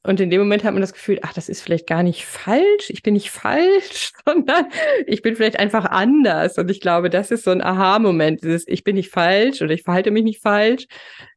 [0.04, 2.90] Und in dem Moment hat man das Gefühl, ach, das ist vielleicht gar nicht falsch,
[2.90, 4.68] ich bin nicht falsch, sondern
[5.06, 6.58] ich bin vielleicht einfach anders.
[6.58, 9.84] Und ich glaube, das ist so ein Aha-Moment, dieses ich bin nicht falsch oder ich
[9.84, 10.86] verhalte mich nicht falsch,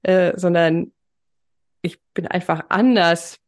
[0.03, 0.93] äh, sondern
[1.83, 3.39] ich bin einfach anders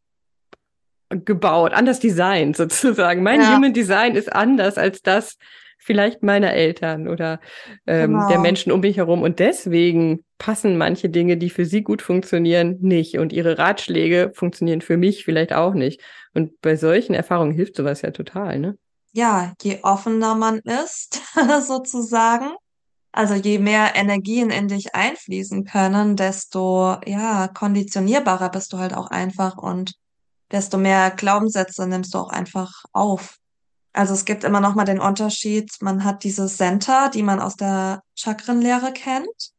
[1.11, 3.23] gebaut, anders designt sozusagen.
[3.23, 3.55] Mein ja.
[3.55, 5.39] Human Design ist anders als das
[5.85, 7.41] vielleicht meiner Eltern oder
[7.87, 8.29] ähm, genau.
[8.29, 9.23] der Menschen um mich herum.
[9.23, 13.19] Und deswegen passen manche Dinge, die für sie gut funktionieren, nicht.
[13.19, 16.01] Und ihre Ratschläge funktionieren für mich vielleicht auch nicht.
[16.33, 18.79] Und bei solchen Erfahrungen hilft sowas ja total, ne?
[19.13, 21.21] Ja, je offener man ist,
[21.67, 22.49] sozusagen,
[23.13, 29.09] also je mehr Energien in dich einfließen können, desto ja konditionierbarer bist du halt auch
[29.09, 29.93] einfach und
[30.51, 33.37] desto mehr Glaubenssätze nimmst du auch einfach auf.
[33.95, 37.57] Also es gibt immer noch mal den Unterschied, man hat diese Center, die man aus
[37.57, 39.53] der Chakrenlehre kennt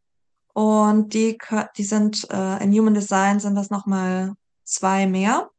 [0.54, 1.38] und die
[1.78, 5.50] die sind äh, in Human Design sind das noch mal zwei mehr,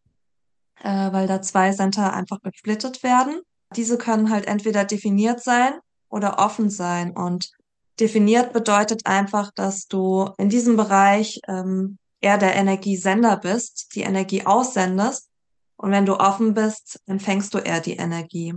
[0.82, 3.40] äh, weil da zwei Center einfach gesplittet werden.
[3.74, 5.72] Diese können halt entweder definiert sein
[6.08, 7.50] oder offen sein und
[7.98, 14.44] Definiert bedeutet einfach, dass du in diesem Bereich ähm, eher der Energiesender bist, die Energie
[14.44, 15.30] aussendest.
[15.76, 18.54] Und wenn du offen bist, empfängst du eher die Energie.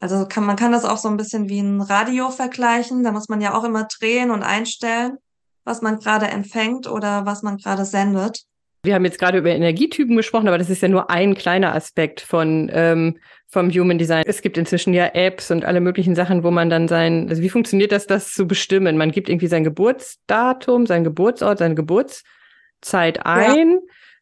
[0.00, 3.02] Also kann, man kann das auch so ein bisschen wie ein Radio vergleichen.
[3.02, 5.18] Da muss man ja auch immer drehen und einstellen,
[5.64, 8.44] was man gerade empfängt oder was man gerade sendet.
[8.84, 12.20] Wir haben jetzt gerade über Energietypen gesprochen, aber das ist ja nur ein kleiner Aspekt
[12.20, 13.18] von ähm,
[13.48, 14.22] vom Human Design.
[14.26, 17.48] Es gibt inzwischen ja Apps und alle möglichen Sachen, wo man dann sein, also wie
[17.48, 18.96] funktioniert das, das zu bestimmen?
[18.96, 23.70] Man gibt irgendwie sein Geburtsdatum, sein Geburtsort, seine Geburtszeit ein.
[23.72, 23.78] Ja.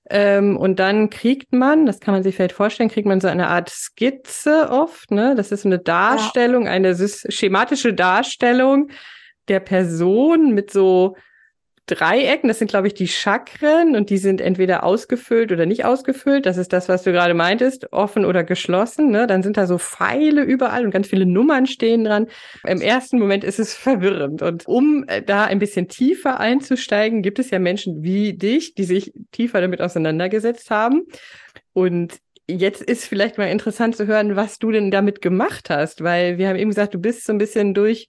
[0.09, 3.49] Ähm, und dann kriegt man, das kann man sich vielleicht vorstellen, kriegt man so eine
[3.49, 5.35] Art Skizze oft, ne?
[5.35, 6.71] Das ist eine Darstellung, ja.
[6.71, 8.91] eine schematische Darstellung
[9.49, 11.17] der Person mit so
[11.87, 16.45] Dreiecken, das sind, glaube ich, die Chakren und die sind entweder ausgefüllt oder nicht ausgefüllt.
[16.45, 19.11] Das ist das, was du gerade meintest, offen oder geschlossen.
[19.11, 19.29] Ne?
[19.29, 22.27] Dann sind da so Pfeile überall und ganz viele Nummern stehen dran.
[22.67, 24.43] Im ersten Moment ist es verwirrend.
[24.43, 28.85] Und um äh, da ein bisschen tiefer einzusteigen, gibt es ja Menschen wie dich, die
[28.85, 31.03] sich tiefer damit auseinandergesetzt haben.
[31.73, 32.19] Und
[32.49, 36.49] Jetzt ist vielleicht mal interessant zu hören, was du denn damit gemacht hast, weil wir
[36.49, 38.09] haben eben gesagt, du bist so ein bisschen durch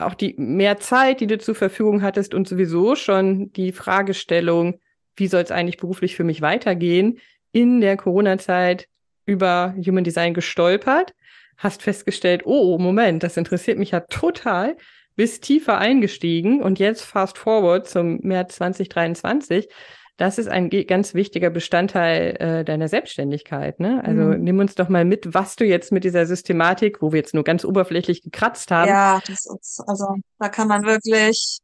[0.00, 4.80] auch die mehr Zeit, die du zur Verfügung hattest und sowieso schon die Fragestellung,
[5.16, 7.18] wie soll es eigentlich beruflich für mich weitergehen,
[7.52, 8.88] in der Corona-Zeit
[9.26, 11.14] über Human Design gestolpert,
[11.56, 14.76] hast festgestellt, oh, Moment, das interessiert mich ja total,
[15.16, 19.68] bist tiefer eingestiegen und jetzt fast forward zum März 2023
[20.16, 23.80] das ist ein ganz wichtiger Bestandteil äh, deiner Selbstständigkeit.
[23.80, 24.02] Ne?
[24.04, 24.42] Also mhm.
[24.42, 27.44] nimm uns doch mal mit, was du jetzt mit dieser Systematik, wo wir jetzt nur
[27.44, 28.88] ganz oberflächlich gekratzt haben.
[28.88, 31.60] Ja, das ist, also da kann man wirklich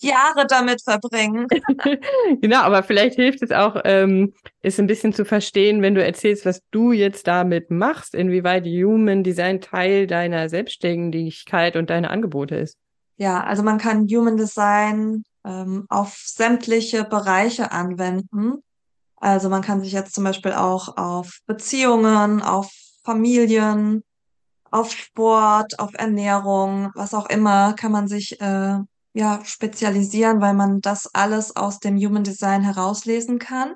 [0.00, 1.46] Jahre damit verbringen.
[2.40, 6.46] genau, aber vielleicht hilft es auch, ähm, es ein bisschen zu verstehen, wenn du erzählst,
[6.46, 12.76] was du jetzt damit machst, inwieweit Human Design Teil deiner Selbstständigkeit und deiner Angebote ist.
[13.16, 18.62] Ja, also man kann Human Design ähm, auf sämtliche Bereiche anwenden.
[19.16, 22.70] Also man kann sich jetzt zum Beispiel auch auf Beziehungen, auf
[23.02, 24.04] Familien,
[24.70, 28.78] auf Sport, auf Ernährung, was auch immer, kann man sich äh,
[29.14, 33.74] ja spezialisieren, weil man das alles aus dem Human Design herauslesen kann.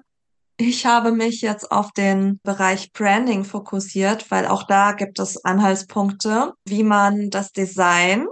[0.58, 6.52] Ich habe mich jetzt auf den Bereich Branding fokussiert, weil auch da gibt es Anhaltspunkte,
[6.66, 8.26] wie man das Design,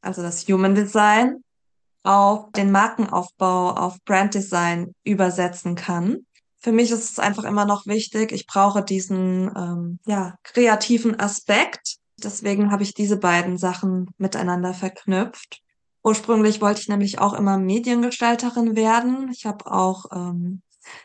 [0.00, 1.44] also das Human Design,
[2.02, 6.26] auf den Markenaufbau, auf Branddesign übersetzen kann.
[6.60, 11.96] Für mich ist es einfach immer noch wichtig, ich brauche diesen ähm, ja, kreativen Aspekt.
[12.22, 15.62] Deswegen habe ich diese beiden Sachen miteinander verknüpft.
[16.02, 19.30] Ursprünglich wollte ich nämlich auch immer Mediengestalterin werden.
[19.32, 20.62] Ich habe auch ähm,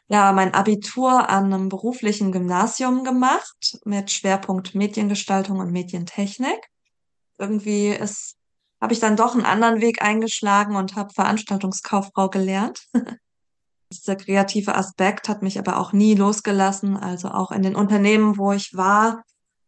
[0.08, 6.70] ja mein Abitur an einem beruflichen Gymnasium gemacht mit Schwerpunkt Mediengestaltung und Medientechnik.
[7.38, 8.38] Irgendwie ist
[8.84, 12.86] habe ich dann doch einen anderen Weg eingeschlagen und habe Veranstaltungskauffrau gelernt.
[13.94, 16.98] Dieser kreative Aspekt hat mich aber auch nie losgelassen.
[16.98, 19.24] Also auch in den Unternehmen, wo ich war,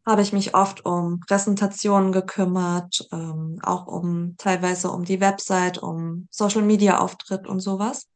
[0.05, 6.27] habe ich mich oft um Präsentationen gekümmert, ähm, auch um teilweise um die Website, um
[6.29, 8.07] Social Media Auftritt und sowas.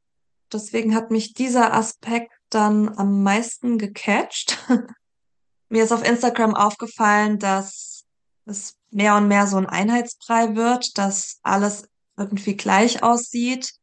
[0.52, 4.58] Deswegen hat mich dieser Aspekt dann am meisten gecatcht.
[5.70, 8.04] Mir ist auf Instagram aufgefallen, dass
[8.46, 13.74] es mehr und mehr so ein Einheitsbrei wird, dass alles irgendwie gleich aussieht.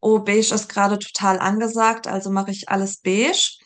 [0.00, 3.58] Oh, beige ist gerade total angesagt, also mache ich alles beige.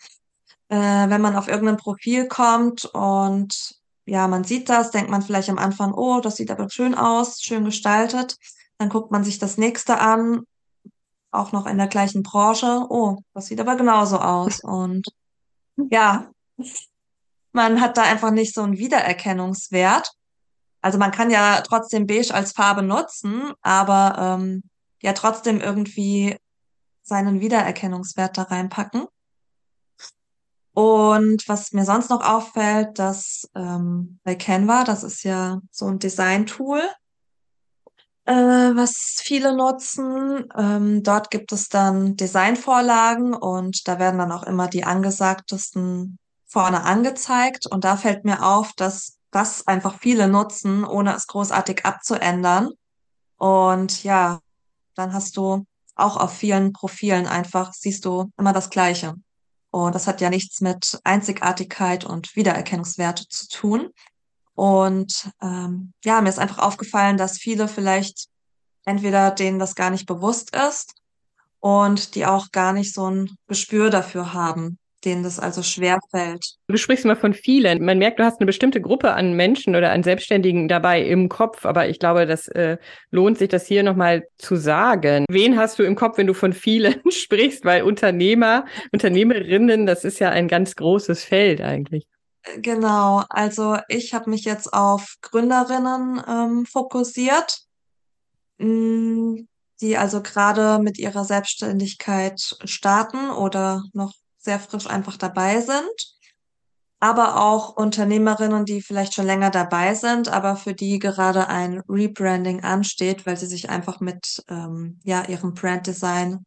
[0.69, 0.77] Äh,
[1.11, 3.77] wenn man auf irgendein Profil kommt und
[4.07, 7.41] ja, man sieht das, denkt man vielleicht am Anfang, oh, das sieht aber schön aus,
[7.41, 8.37] schön gestaltet.
[8.79, 10.43] Dann guckt man sich das nächste an,
[11.31, 12.87] auch noch in der gleichen Branche.
[12.89, 14.61] Oh, das sieht aber genauso aus.
[14.63, 15.07] Und
[15.77, 16.31] ja,
[17.53, 20.13] man hat da einfach nicht so einen Wiedererkennungswert.
[20.83, 24.63] Also man kann ja trotzdem beige als Farbe nutzen, aber ähm,
[25.01, 26.37] ja trotzdem irgendwie
[27.03, 29.07] seinen Wiedererkennungswert da reinpacken.
[30.75, 35.99] Und was mir sonst noch auffällt, dass ähm, bei Canva, das ist ja so ein
[35.99, 36.81] Design-Tool,
[38.25, 40.49] äh, was viele nutzen.
[40.57, 46.85] Ähm, dort gibt es dann Designvorlagen und da werden dann auch immer die angesagtesten vorne
[46.85, 47.67] angezeigt.
[47.67, 52.71] Und da fällt mir auf, dass das einfach viele nutzen, ohne es großartig abzuändern.
[53.39, 54.39] Und ja,
[54.95, 55.67] dann hast du
[55.97, 59.15] auch auf vielen Profilen einfach, siehst du immer das Gleiche.
[59.71, 63.91] Und das hat ja nichts mit Einzigartigkeit und Wiedererkennungswerte zu tun.
[64.55, 68.29] Und ähm, ja, mir ist einfach aufgefallen, dass viele vielleicht
[68.85, 70.95] entweder denen das gar nicht bewusst ist
[71.61, 76.57] und die auch gar nicht so ein Gespür dafür haben, denen das also schwer fällt.
[76.69, 77.85] Du sprichst immer von vielen.
[77.85, 81.65] Man merkt, du hast eine bestimmte Gruppe an Menschen oder an Selbstständigen dabei im Kopf,
[81.67, 82.79] aber ich glaube, das äh,
[83.11, 85.27] lohnt sich, das hier nochmal zu sagen.
[85.29, 87.65] Wen hast du im Kopf, wenn du von vielen sprichst?
[87.65, 92.07] Weil Unternehmer, Unternehmerinnen, das ist ja ein ganz großes Feld eigentlich.
[92.57, 97.61] Genau, also ich habe mich jetzt auf Gründerinnen ähm, fokussiert,
[98.59, 99.47] mm,
[99.81, 106.17] die also gerade mit ihrer Selbstständigkeit starten oder noch sehr frisch einfach dabei sind.
[107.01, 112.63] Aber auch Unternehmerinnen, die vielleicht schon länger dabei sind, aber für die gerade ein Rebranding
[112.63, 116.45] ansteht, weil sie sich einfach mit ähm, ja, ihrem Branddesign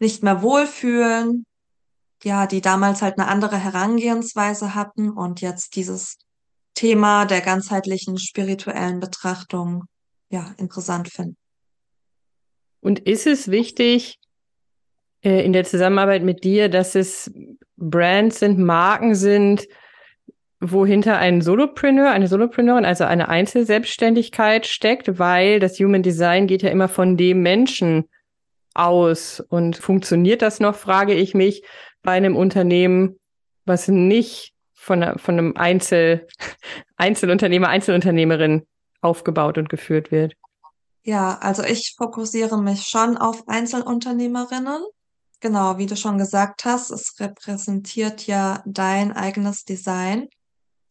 [0.00, 1.46] nicht mehr wohlfühlen.
[2.24, 6.16] Ja, die damals halt eine andere Herangehensweise hatten und jetzt dieses
[6.74, 9.84] Thema der ganzheitlichen spirituellen Betrachtung
[10.28, 11.36] ja interessant finden.
[12.80, 14.18] Und ist es wichtig,
[15.24, 17.32] in der Zusammenarbeit mit dir, dass es
[17.76, 19.66] Brands sind, Marken sind,
[20.60, 26.70] wohinter ein Solopreneur, eine Solopreneurin, also eine Einzelselbstständigkeit steckt, weil das Human Design geht ja
[26.70, 28.08] immer von dem Menschen
[28.74, 29.40] aus.
[29.40, 31.64] Und funktioniert das noch, frage ich mich,
[32.02, 33.18] bei einem Unternehmen,
[33.64, 36.26] was nicht von, von einem Einzel,
[36.96, 38.66] Einzelunternehmer, Einzelunternehmerin
[39.00, 40.34] aufgebaut und geführt wird?
[41.02, 44.82] Ja, also ich fokussiere mich schon auf Einzelunternehmerinnen.
[45.44, 50.26] Genau, wie du schon gesagt hast, es repräsentiert ja dein eigenes Design.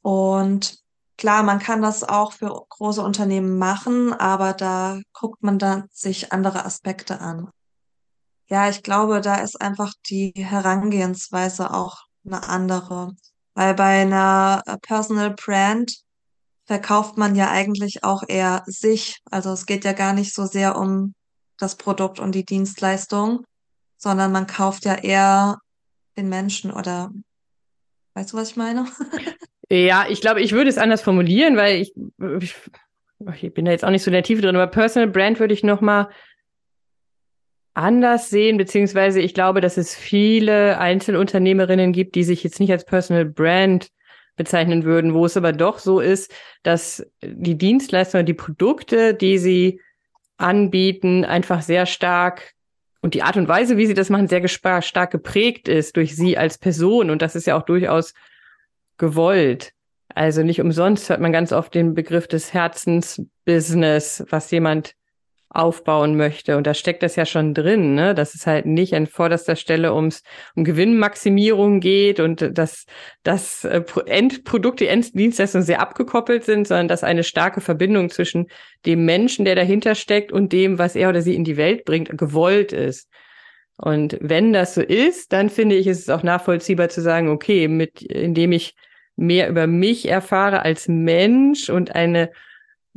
[0.04, 0.78] Und
[1.18, 6.32] klar, man kann das auch für große Unternehmen machen, aber da guckt man dann sich
[6.32, 7.50] andere Aspekte an.
[8.48, 13.16] Ja, ich glaube, da ist einfach die Herangehensweise auch eine andere.
[13.56, 15.96] Weil bei einer Personal Brand
[16.66, 19.20] verkauft man ja eigentlich auch eher sich.
[19.32, 21.16] Also es geht ja gar nicht so sehr um
[21.58, 23.44] das Produkt und die Dienstleistung,
[24.04, 25.60] sondern man kauft ja eher
[26.18, 27.10] den Menschen oder
[28.16, 28.86] weißt du, was ich meine?
[29.70, 31.96] Ja, ich glaube, ich würde es anders formulieren, weil ich,
[32.42, 32.54] ich,
[33.42, 35.54] ich bin da jetzt auch nicht so in der Tiefe drin, aber Personal Brand würde
[35.54, 36.10] ich noch mal
[37.74, 42.86] anders sehen, beziehungsweise ich glaube, dass es viele Einzelunternehmerinnen gibt, die sich jetzt nicht als
[42.86, 43.88] Personal Brand
[44.36, 49.82] bezeichnen würden, wo es aber doch so ist, dass die Dienstleister, die Produkte, die sie
[50.38, 52.54] anbieten, einfach sehr stark
[53.04, 56.38] und die Art und Weise, wie sie das machen, sehr stark geprägt ist durch sie
[56.38, 57.10] als Person.
[57.10, 58.14] Und das ist ja auch durchaus
[58.98, 59.74] gewollt.
[60.08, 64.96] Also nicht umsonst hört man ganz oft den Begriff des Herzensbusiness, was jemand
[65.54, 66.58] aufbauen möchte.
[66.58, 68.16] Und da steckt das ja schon drin, ne?
[68.16, 70.24] dass es halt nicht an vorderster Stelle ums
[70.56, 72.86] um Gewinnmaximierung geht und dass
[73.22, 78.48] das äh, Endprodukt, die Enddienstleistungen sehr abgekoppelt sind, sondern dass eine starke Verbindung zwischen
[78.86, 82.18] dem Menschen, der dahinter steckt, und dem, was er oder sie in die Welt bringt,
[82.18, 83.08] gewollt ist.
[83.78, 87.68] Und wenn das so ist, dann finde ich, ist es auch nachvollziehbar zu sagen, okay,
[87.68, 88.76] mit, indem ich
[89.16, 92.32] mehr über mich erfahre als Mensch und eine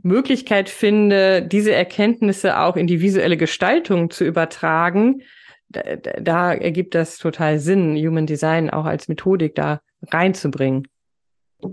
[0.03, 5.23] Möglichkeit finde, diese Erkenntnisse auch in die visuelle Gestaltung zu übertragen,
[5.69, 10.87] da, da ergibt das total Sinn, Human Design auch als Methodik da reinzubringen.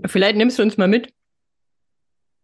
[0.06, 1.12] Vielleicht nimmst du uns mal mit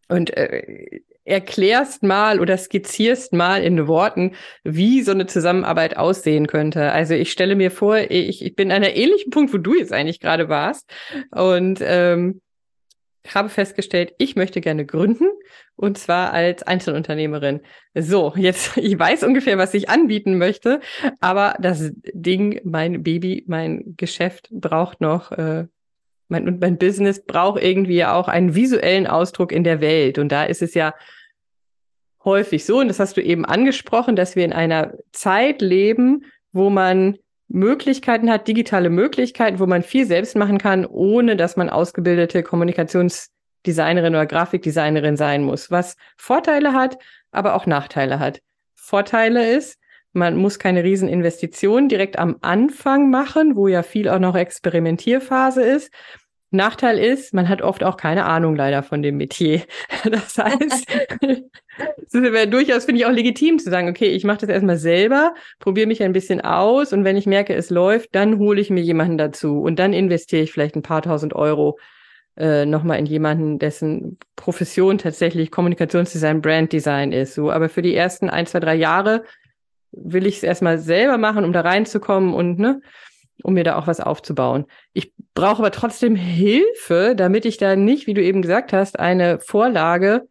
[0.08, 4.32] und äh, erklärst mal oder skizzierst mal in Worten,
[4.64, 6.92] wie so eine Zusammenarbeit aussehen könnte.
[6.92, 9.92] Also ich stelle mir vor, ich, ich bin an einem ähnlichen Punkt, wo du jetzt
[9.92, 10.90] eigentlich gerade warst
[11.30, 12.40] und ähm,
[13.28, 15.28] habe festgestellt, ich möchte gerne gründen
[15.76, 17.60] und zwar als Einzelunternehmerin.
[17.94, 20.80] So, jetzt, ich weiß ungefähr, was ich anbieten möchte,
[21.20, 25.66] aber das Ding, mein Baby, mein Geschäft braucht noch äh,
[26.30, 30.18] mein, mein Business braucht irgendwie auch einen visuellen Ausdruck in der Welt.
[30.18, 30.94] Und da ist es ja
[32.24, 36.70] häufig so, und das hast du eben angesprochen, dass wir in einer Zeit leben, wo
[36.70, 37.18] man
[37.52, 44.14] Möglichkeiten hat, digitale Möglichkeiten, wo man viel selbst machen kann, ohne dass man ausgebildete Kommunikationsdesignerin
[44.14, 46.96] oder Grafikdesignerin sein muss, was Vorteile hat,
[47.32, 48.40] aber auch Nachteile hat.
[48.76, 49.78] Vorteile ist,
[50.12, 55.92] man muss keine Rieseninvestitionen direkt am Anfang machen, wo ja viel auch noch Experimentierphase ist.
[56.50, 59.62] Nachteil ist, man hat oft auch keine Ahnung leider von dem Metier.
[60.10, 60.86] Das heißt,
[61.20, 65.34] es wäre durchaus, finde ich, auch legitim zu sagen, okay, ich mache das erstmal selber,
[65.58, 68.82] probiere mich ein bisschen aus und wenn ich merke, es läuft, dann hole ich mir
[68.82, 71.78] jemanden dazu und dann investiere ich vielleicht ein paar tausend Euro
[72.36, 77.34] äh, nochmal in jemanden, dessen Profession tatsächlich Kommunikationsdesign, Branddesign ist.
[77.34, 79.24] So, aber für die ersten ein, zwei, drei Jahre
[79.92, 82.80] will ich es erstmal selber machen, um da reinzukommen und ne,
[83.42, 84.66] um mir da auch was aufzubauen.
[84.92, 89.38] Ich brauche aber trotzdem Hilfe, damit ich da nicht, wie du eben gesagt hast, eine
[89.40, 90.28] Vorlage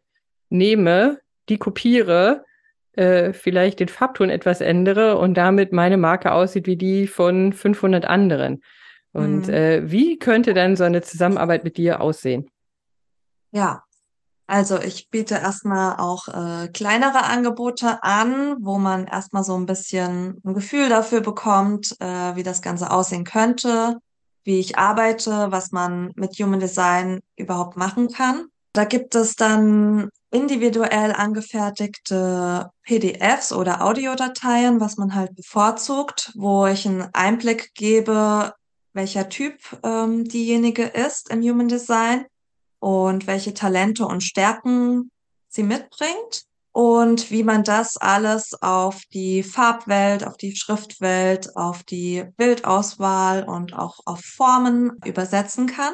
[0.50, 2.46] nehme, die kopiere,
[2.94, 8.06] äh, vielleicht den Farbton etwas ändere und damit meine Marke aussieht wie die von 500
[8.06, 8.62] anderen.
[9.12, 9.54] Und mhm.
[9.54, 12.50] äh, wie könnte dann so eine Zusammenarbeit mit dir aussehen?
[13.52, 13.84] Ja,
[14.48, 20.42] also ich biete erstmal auch äh, kleinere Angebote an, wo man erstmal so ein bisschen
[20.44, 23.98] ein Gefühl dafür bekommt, äh, wie das Ganze aussehen könnte,
[24.44, 28.48] wie ich arbeite, was man mit Human Design überhaupt machen kann.
[28.74, 36.88] Da gibt es dann individuell angefertigte PDFs oder Audiodateien, was man halt bevorzugt, wo ich
[36.88, 38.54] einen Einblick gebe,
[38.94, 42.26] welcher Typ ähm, diejenige ist im Human Design
[42.80, 45.12] und welche Talente und Stärken
[45.48, 52.26] sie mitbringt und wie man das alles auf die Farbwelt, auf die Schriftwelt, auf die
[52.38, 55.94] Bildauswahl und auch auf Formen übersetzen kann.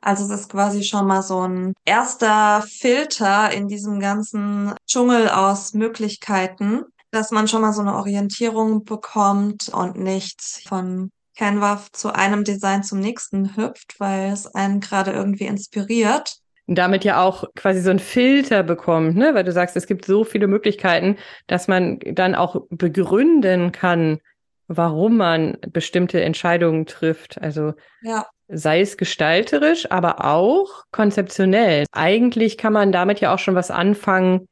[0.00, 5.74] Also es ist quasi schon mal so ein erster Filter in diesem ganzen Dschungel aus
[5.74, 12.44] Möglichkeiten, dass man schon mal so eine Orientierung bekommt und nicht von Canva zu einem
[12.44, 16.36] Design zum nächsten hüpft, weil es einen gerade irgendwie inspiriert.
[16.70, 19.34] Und damit ja auch quasi so ein Filter bekommt, ne?
[19.34, 21.16] Weil du sagst, es gibt so viele Möglichkeiten,
[21.48, 24.20] dass man dann auch begründen kann,
[24.68, 27.42] warum man bestimmte Entscheidungen trifft.
[27.42, 28.24] Also ja.
[28.46, 31.86] sei es gestalterisch, aber auch konzeptionell.
[31.90, 34.46] Eigentlich kann man damit ja auch schon was anfangen,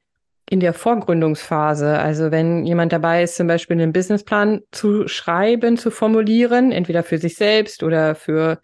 [0.50, 2.00] in der Vorgründungsphase.
[2.00, 7.18] Also wenn jemand dabei ist, zum Beispiel einen Businessplan zu schreiben, zu formulieren, entweder für
[7.18, 8.58] sich selbst oder für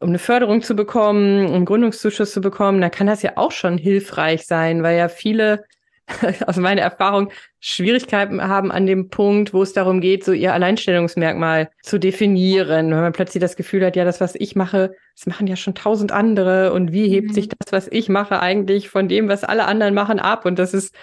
[0.00, 3.76] um eine Förderung zu bekommen, um Gründungszuschuss zu bekommen, dann kann das ja auch schon
[3.78, 5.64] hilfreich sein, weil ja viele
[6.46, 7.30] aus meiner Erfahrung
[7.60, 12.90] Schwierigkeiten haben an dem Punkt, wo es darum geht, so ihr Alleinstellungsmerkmal zu definieren.
[12.90, 15.74] Wenn man plötzlich das Gefühl hat, ja, das, was ich mache, das machen ja schon
[15.74, 17.34] tausend andere und wie hebt mhm.
[17.34, 20.46] sich das, was ich mache, eigentlich von dem, was alle anderen machen, ab?
[20.46, 20.94] Und das ist,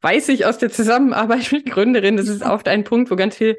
[0.00, 3.58] weiß ich aus der Zusammenarbeit mit Gründerinnen, das ist oft ein Punkt, wo ganz viel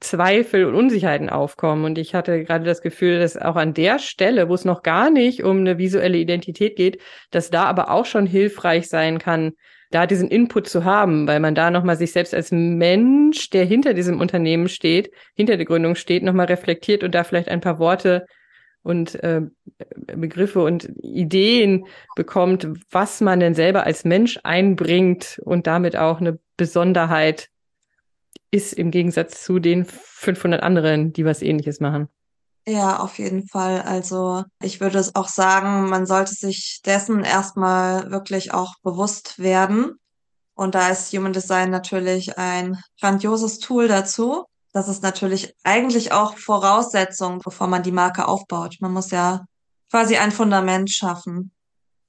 [0.00, 1.84] Zweifel und Unsicherheiten aufkommen.
[1.84, 5.10] Und ich hatte gerade das Gefühl, dass auch an der Stelle, wo es noch gar
[5.10, 9.52] nicht um eine visuelle Identität geht, dass da aber auch schon hilfreich sein kann,
[9.90, 13.94] da diesen Input zu haben, weil man da nochmal sich selbst als Mensch, der hinter
[13.94, 18.26] diesem Unternehmen steht, hinter der Gründung steht, nochmal reflektiert und da vielleicht ein paar Worte
[18.82, 19.42] und äh,
[19.96, 26.38] Begriffe und Ideen bekommt, was man denn selber als Mensch einbringt und damit auch eine
[26.56, 27.48] Besonderheit
[28.50, 32.08] ist im Gegensatz zu den 500 anderen, die was ähnliches machen.
[32.68, 33.82] Ja, auf jeden Fall.
[33.82, 40.00] Also ich würde es auch sagen, man sollte sich dessen erstmal wirklich auch bewusst werden.
[40.54, 44.46] Und da ist Human Design natürlich ein grandioses Tool dazu.
[44.72, 48.76] Das ist natürlich eigentlich auch Voraussetzung, bevor man die Marke aufbaut.
[48.80, 49.44] Man muss ja
[49.90, 51.52] quasi ein Fundament schaffen.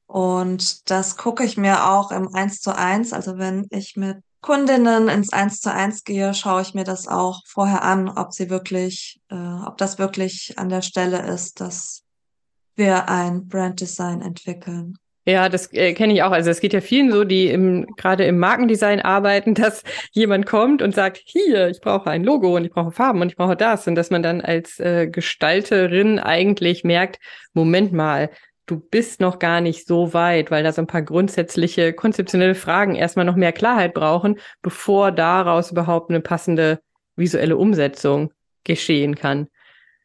[0.07, 3.13] Und das gucke ich mir auch im Eins zu eins.
[3.13, 7.41] Also wenn ich mit Kundinnen ins Eins zu eins gehe, schaue ich mir das auch
[7.45, 12.03] vorher an, ob sie wirklich, äh, ob das wirklich an der Stelle ist, dass
[12.75, 14.97] wir ein Brand Design entwickeln.
[15.27, 16.31] Ja, das äh, kenne ich auch.
[16.31, 19.83] Also es geht ja vielen so, die gerade im Markendesign arbeiten, dass
[20.13, 23.35] jemand kommt und sagt, hier, ich brauche ein Logo und ich brauche Farben und ich
[23.35, 23.87] brauche das.
[23.87, 27.19] Und dass man dann als äh, Gestalterin eigentlich merkt,
[27.53, 28.29] Moment mal,
[28.67, 32.95] du bist noch gar nicht so weit, weil da so ein paar grundsätzliche konzeptionelle Fragen
[32.95, 36.79] erstmal noch mehr Klarheit brauchen, bevor daraus überhaupt eine passende
[37.15, 38.31] visuelle Umsetzung
[38.63, 39.47] geschehen kann.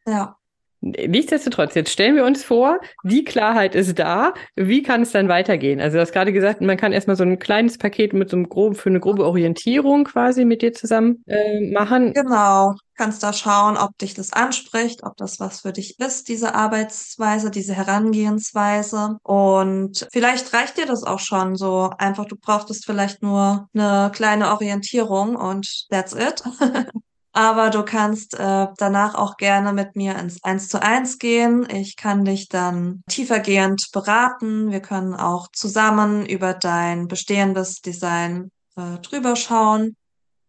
[0.07, 0.37] Ja.
[0.83, 4.33] Nichtsdestotrotz, jetzt stellen wir uns vor, die Klarheit ist da.
[4.57, 5.79] Wie kann es dann weitergehen?
[5.79, 8.49] Also du hast gerade gesagt, man kann erstmal so ein kleines Paket mit so einem
[8.49, 12.11] groben, für eine grobe Orientierung quasi mit dir zusammen äh, machen.
[12.13, 12.75] Genau.
[12.95, 17.49] Kannst da schauen, ob dich das anspricht, ob das was für dich ist, diese Arbeitsweise,
[17.49, 19.17] diese Herangehensweise.
[19.23, 21.91] Und vielleicht reicht dir das auch schon so.
[21.97, 26.43] Einfach, du brauchtest vielleicht nur eine kleine Orientierung und that's it.
[27.33, 31.67] Aber du kannst äh, danach auch gerne mit mir ins Eins zu eins gehen.
[31.69, 34.71] Ich kann dich dann tiefergehend beraten.
[34.71, 39.95] Wir können auch zusammen über dein bestehendes Design äh, drüber schauen.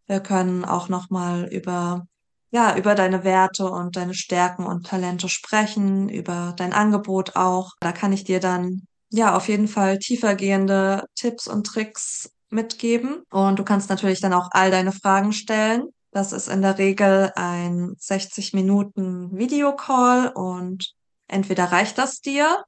[0.06, 2.06] Wir können auch nochmal über
[2.54, 7.72] ja, über deine Werte und deine Stärken und Talente sprechen, über dein Angebot auch.
[7.80, 13.24] Da kann ich dir dann ja auf jeden Fall tiefergehende Tipps und Tricks mitgeben.
[13.32, 15.88] Und du kannst natürlich dann auch all deine Fragen stellen.
[16.14, 20.94] Das ist in der Regel ein 60 Minuten Videocall und
[21.26, 22.64] entweder reicht das dir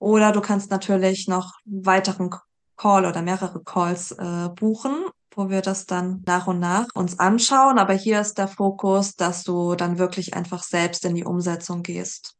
[0.00, 2.30] oder du kannst natürlich noch weiteren
[2.76, 7.78] Call oder mehrere Calls äh, buchen, wo wir das dann nach und nach uns anschauen.
[7.78, 12.34] Aber hier ist der Fokus, dass du dann wirklich einfach selbst in die Umsetzung gehst.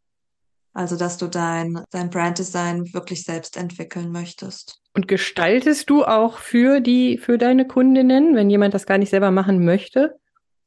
[0.73, 4.81] Also, dass du dein, dein Branddesign wirklich selbst entwickeln möchtest.
[4.95, 9.31] Und gestaltest du auch für die, für deine Kundinnen, wenn jemand das gar nicht selber
[9.31, 10.20] machen möchte?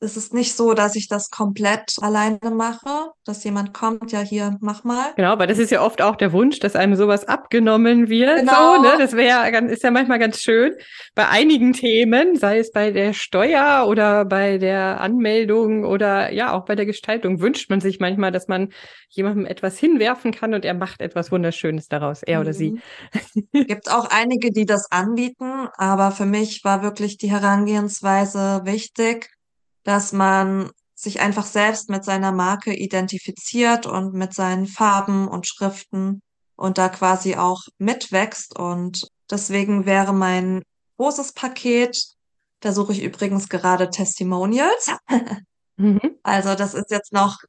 [0.04, 4.58] Es ist nicht so, dass ich das komplett alleine mache, dass jemand kommt, ja hier,
[4.62, 5.14] mach mal.
[5.16, 8.42] Genau, weil das ist ja oft auch der Wunsch, dass einem sowas abgenommen wird.
[8.42, 8.76] Genau.
[8.76, 8.96] So, ne?
[9.00, 10.74] Das wäre ja ist ja manchmal ganz schön.
[11.16, 16.66] Bei einigen Themen, sei es bei der Steuer oder bei der Anmeldung oder ja auch
[16.66, 18.70] bei der Gestaltung, wünscht man sich manchmal, dass man
[19.10, 22.42] jemandem etwas hinwerfen kann und er macht etwas Wunderschönes daraus, er mhm.
[22.42, 22.72] oder sie.
[22.72, 22.82] Mhm.
[23.68, 29.33] Gibt auch einige, die das anbieten, aber für mich war wirklich die Herangehensweise wichtig
[29.84, 36.22] dass man sich einfach selbst mit seiner Marke identifiziert und mit seinen Farben und Schriften
[36.56, 38.58] und da quasi auch mitwächst.
[38.58, 40.64] Und deswegen wäre mein
[40.98, 42.06] großes Paket,
[42.62, 44.92] da suche ich übrigens gerade Testimonials.
[45.78, 46.00] mhm.
[46.24, 47.40] Also das ist jetzt noch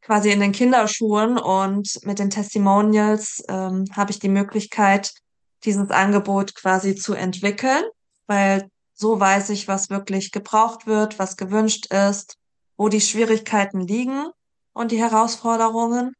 [0.00, 5.12] quasi in den Kinderschuhen und mit den Testimonials ähm, habe ich die Möglichkeit,
[5.64, 7.84] dieses Angebot quasi zu entwickeln,
[8.26, 12.36] weil so weiß ich, was wirklich gebraucht wird, was gewünscht ist,
[12.76, 14.28] wo die Schwierigkeiten liegen
[14.72, 16.12] und die Herausforderungen.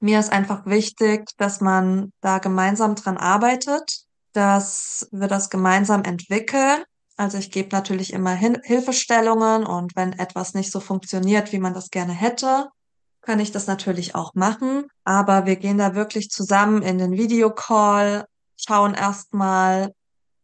[0.00, 6.84] Mir ist einfach wichtig, dass man da gemeinsam dran arbeitet, dass wir das gemeinsam entwickeln.
[7.16, 11.72] Also ich gebe natürlich immer Hin Hilfestellungen und wenn etwas nicht so funktioniert, wie man
[11.72, 12.68] das gerne hätte,
[13.22, 14.86] kann ich das natürlich auch machen.
[15.04, 19.92] Aber wir gehen da wirklich zusammen in den Videocall, schauen erstmal,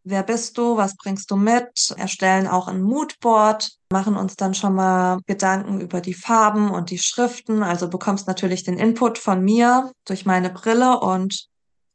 [0.05, 4.75] wer bist du, was bringst du mit, erstellen auch ein Moodboard, machen uns dann schon
[4.75, 9.93] mal Gedanken über die Farben und die Schriften, also bekommst natürlich den Input von mir
[10.07, 11.51] durch meine Brille und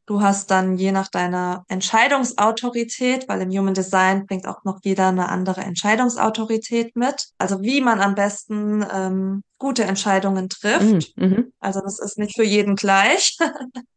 [0.08, 5.08] Du hast dann je nach deiner Entscheidungsautorität, weil im Human Design bringt auch noch jeder
[5.08, 7.30] eine andere Entscheidungsautorität mit.
[7.39, 11.18] Also wie man am besten ähm, gute Entscheidungen trifft.
[11.18, 11.53] Mhm, mhm.
[11.60, 13.38] also das ist nicht für jeden gleich.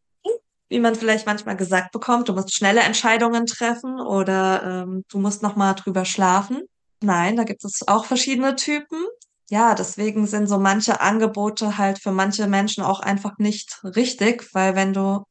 [0.68, 5.42] wie man vielleicht manchmal gesagt bekommt, du musst schnelle Entscheidungen treffen oder ähm, du musst
[5.42, 6.62] noch mal drüber schlafen.
[7.00, 9.04] Nein, da gibt es auch verschiedene Typen.
[9.50, 14.74] Ja, deswegen sind so manche Angebote halt für manche Menschen auch einfach nicht richtig, weil
[14.74, 15.24] wenn du,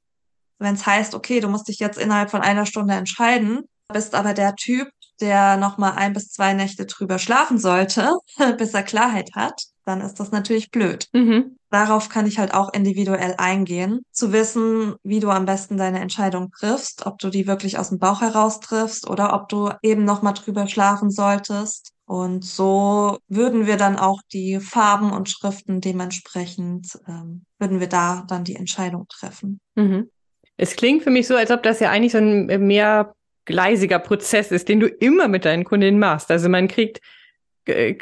[0.58, 3.62] wenn es heißt, okay, du musst dich jetzt innerhalb von einer Stunde entscheiden,
[3.94, 4.90] bist aber der Typ,
[5.22, 8.12] der noch mal ein bis zwei Nächte drüber schlafen sollte,
[8.58, 11.08] bis er Klarheit hat, dann ist das natürlich blöd.
[11.14, 11.57] Mhm.
[11.70, 16.52] Darauf kann ich halt auch individuell eingehen, zu wissen, wie du am besten deine Entscheidung
[16.52, 20.22] triffst, ob du die wirklich aus dem Bauch heraus triffst oder ob du eben noch
[20.22, 21.92] mal drüber schlafen solltest.
[22.06, 28.24] Und so würden wir dann auch die Farben und Schriften dementsprechend, ähm, würden wir da
[28.28, 29.60] dann die Entscheidung treffen.
[29.76, 30.10] Mhm.
[30.56, 33.14] Es klingt für mich so, als ob das ja eigentlich so ein mehr
[33.44, 36.32] gleisiger Prozess ist, den du immer mit deinen Kundinnen machst.
[36.32, 37.02] Also man kriegt äh,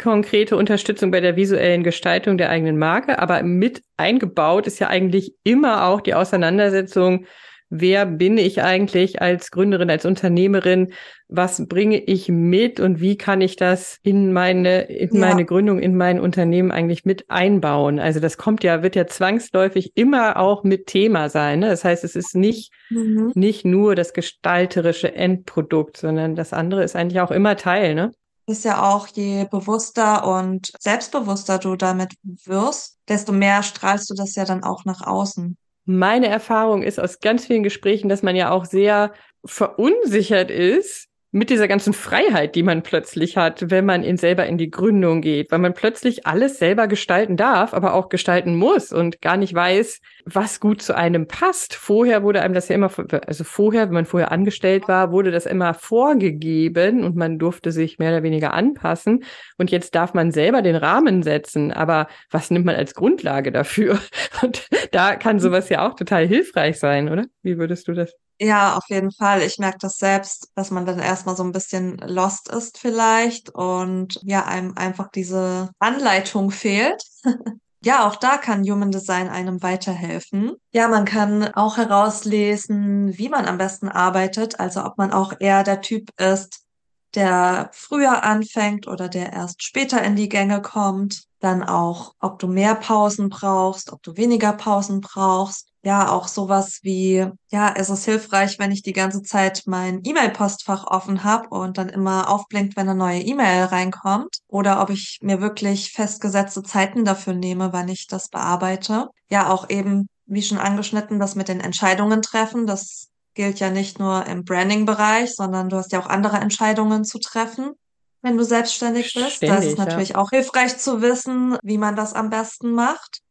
[0.02, 5.36] konkrete Unterstützung bei der visuellen Gestaltung der eigenen Marke, aber mit eingebaut ist ja eigentlich
[5.44, 7.26] immer auch die Auseinandersetzung,
[7.70, 10.94] wer bin ich eigentlich als Gründerin, als Unternehmerin,
[11.28, 15.20] was bringe ich mit und wie kann ich das in meine, in ja.
[15.20, 18.00] meine Gründung, in mein Unternehmen eigentlich mit einbauen.
[18.00, 21.60] Also das kommt ja, wird ja zwangsläufig immer auch mit Thema sein.
[21.60, 21.70] Ne?
[21.70, 23.32] Das heißt, es ist nicht, mhm.
[23.34, 28.12] nicht nur das gestalterische Endprodukt, sondern das andere ist eigentlich auch immer Teil, ne?
[28.48, 32.14] Ist ja auch, je bewusster und selbstbewusster du damit
[32.46, 35.58] wirst, desto mehr strahlst du das ja dann auch nach außen.
[35.86, 39.14] meine Erfahrung ist aus ganz vielen Gesprächen, dass man ja auch sehr
[39.46, 44.58] verunsichert ist mit dieser ganzen Freiheit, die man plötzlich hat, wenn man in selber in
[44.58, 49.22] die Gründung geht, weil man plötzlich alles selber gestalten darf, aber auch gestalten muss und
[49.22, 51.76] gar nicht weiß, was gut zu einem passt.
[51.76, 52.90] Vorher wurde einem das ja immer,
[53.28, 58.00] also vorher, wenn man vorher angestellt war, wurde das immer vorgegeben und man durfte sich
[58.00, 59.26] mehr oder weniger anpassen.
[59.58, 61.74] Und jetzt darf man selber den Rahmen setzen.
[61.74, 64.00] Aber was nimmt man als Grundlage dafür?
[64.42, 67.26] Und da kann sowas ja auch total hilfreich sein, oder?
[67.42, 68.16] Wie würdest du das?
[68.40, 69.42] Ja, auf jeden Fall.
[69.42, 74.20] Ich merke das selbst, dass man dann erstmal so ein bisschen lost ist vielleicht und
[74.24, 77.04] ja, einem einfach diese Anleitung fehlt.
[77.84, 80.54] Ja, auch da kann Human Design einem weiterhelfen.
[80.72, 85.62] Ja, man kann auch herauslesen, wie man am besten arbeitet, also ob man auch eher
[85.62, 86.66] der Typ ist,
[87.14, 91.26] der früher anfängt oder der erst später in die Gänge kommt.
[91.40, 96.80] Dann auch, ob du mehr Pausen brauchst, ob du weniger Pausen brauchst ja auch sowas
[96.82, 101.78] wie, ja, es ist hilfreich, wenn ich die ganze Zeit mein E-Mail-Postfach offen habe und
[101.78, 104.40] dann immer aufblinkt, wenn eine neue E-Mail reinkommt.
[104.48, 109.10] Oder ob ich mir wirklich festgesetzte Zeiten dafür nehme, wann ich das bearbeite.
[109.30, 112.66] Ja, auch eben, wie schon angeschnitten, das mit den Entscheidungen treffen.
[112.66, 117.20] Das gilt ja nicht nur im Branding-Bereich, sondern du hast ja auch andere Entscheidungen zu
[117.20, 117.74] treffen
[118.22, 119.36] wenn du selbstständig bist.
[119.36, 120.16] Ständig, da ist es natürlich ja.
[120.16, 123.22] auch hilfreich zu wissen, wie man das am besten macht.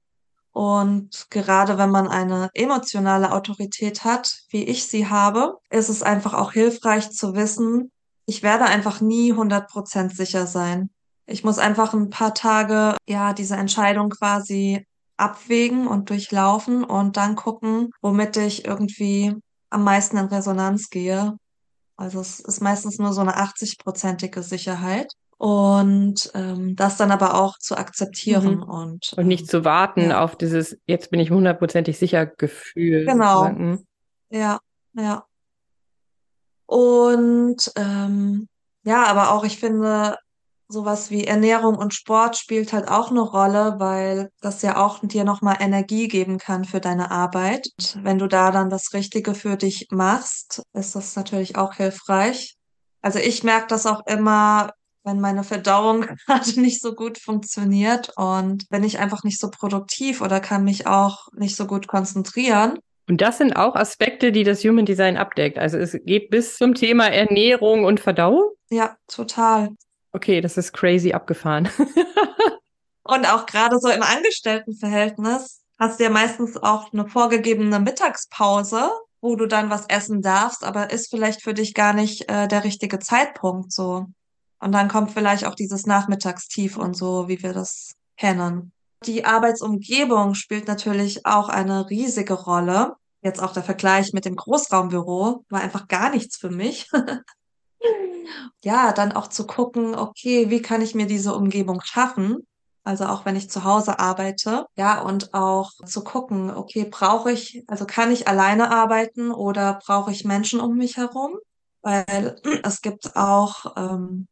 [0.54, 6.32] Und gerade wenn man eine emotionale Autorität hat, wie ich sie habe, ist es einfach
[6.32, 7.90] auch hilfreich zu wissen,
[8.24, 10.90] ich werde einfach nie 100% sicher sein.
[11.26, 14.86] Ich muss einfach ein paar Tage, ja, diese Entscheidung quasi
[15.16, 19.34] abwägen und durchlaufen und dann gucken, womit ich irgendwie
[19.70, 21.36] am meisten in Resonanz gehe.
[21.96, 25.12] Also es ist meistens nur so eine 80-prozentige Sicherheit.
[25.44, 28.62] Und ähm, das dann aber auch zu akzeptieren mhm.
[28.62, 30.24] und, und nicht zu warten ja.
[30.24, 33.04] auf dieses, jetzt bin ich hundertprozentig sicher Gefühl.
[33.04, 33.44] Genau.
[33.48, 33.84] Hm?
[34.30, 34.60] Ja,
[34.94, 35.26] ja.
[36.64, 38.48] Und ähm,
[38.84, 40.16] ja, aber auch ich finde,
[40.68, 45.24] sowas wie Ernährung und Sport spielt halt auch eine Rolle, weil das ja auch dir
[45.24, 47.68] nochmal Energie geben kann für deine Arbeit.
[47.76, 52.56] Und wenn du da dann das Richtige für dich machst, ist das natürlich auch hilfreich.
[53.02, 54.70] Also ich merke das auch immer,
[55.04, 60.20] wenn meine Verdauung gerade nicht so gut funktioniert und bin ich einfach nicht so produktiv
[60.20, 62.78] oder kann mich auch nicht so gut konzentrieren.
[63.06, 65.58] Und das sind auch Aspekte, die das Human Design abdeckt.
[65.58, 68.50] Also es geht bis zum Thema Ernährung und Verdauung.
[68.70, 69.70] Ja, total.
[70.12, 71.68] Okay, das ist crazy abgefahren.
[73.02, 78.90] und auch gerade so im Angestelltenverhältnis hast du ja meistens auch eine vorgegebene Mittagspause,
[79.20, 82.64] wo du dann was essen darfst, aber ist vielleicht für dich gar nicht äh, der
[82.64, 84.06] richtige Zeitpunkt so.
[84.64, 88.72] Und dann kommt vielleicht auch dieses Nachmittagstief und so, wie wir das kennen.
[89.04, 92.94] Die Arbeitsumgebung spielt natürlich auch eine riesige Rolle.
[93.20, 96.90] Jetzt auch der Vergleich mit dem Großraumbüro war einfach gar nichts für mich.
[98.64, 102.46] ja, dann auch zu gucken, okay, wie kann ich mir diese Umgebung schaffen?
[102.84, 107.64] Also auch wenn ich zu Hause arbeite, ja, und auch zu gucken, okay, brauche ich,
[107.66, 111.34] also kann ich alleine arbeiten oder brauche ich Menschen um mich herum?
[111.82, 114.26] Weil es gibt auch ähm,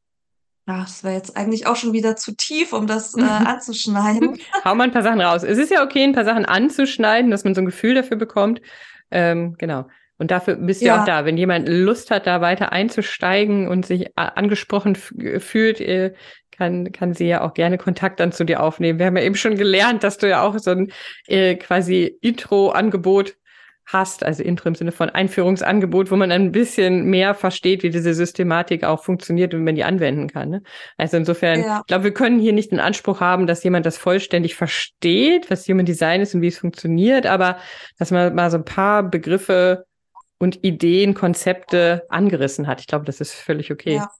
[0.66, 4.38] ja, das wäre jetzt eigentlich auch schon wieder zu tief, um das äh, anzuschneiden.
[4.64, 5.42] Hau mal ein paar Sachen raus.
[5.42, 8.60] Es ist ja okay, ein paar Sachen anzuschneiden, dass man so ein Gefühl dafür bekommt.
[9.10, 9.86] Ähm, genau.
[10.18, 11.24] Und dafür bist du ja auch da.
[11.24, 16.14] Wenn jemand Lust hat, da weiter einzusteigen und sich angesprochen fühlt, äh,
[16.52, 19.00] kann, kann sie ja auch gerne Kontakt dann zu dir aufnehmen.
[19.00, 20.92] Wir haben ja eben schon gelernt, dass du ja auch so ein
[21.26, 23.34] äh, quasi Intro-Angebot
[23.92, 28.14] hast, also Intro im Sinne von Einführungsangebot, wo man ein bisschen mehr versteht, wie diese
[28.14, 30.50] Systematik auch funktioniert und wie man die anwenden kann.
[30.50, 30.62] Ne?
[30.96, 31.80] Also insofern, ja.
[31.80, 35.68] ich glaube, wir können hier nicht den Anspruch haben, dass jemand das vollständig versteht, was
[35.68, 37.58] Human Design ist und wie es funktioniert, aber
[37.98, 39.84] dass man mal so ein paar Begriffe
[40.38, 42.80] und Ideen, Konzepte angerissen hat.
[42.80, 43.96] Ich glaube, das ist völlig okay.
[43.96, 44.10] Ja.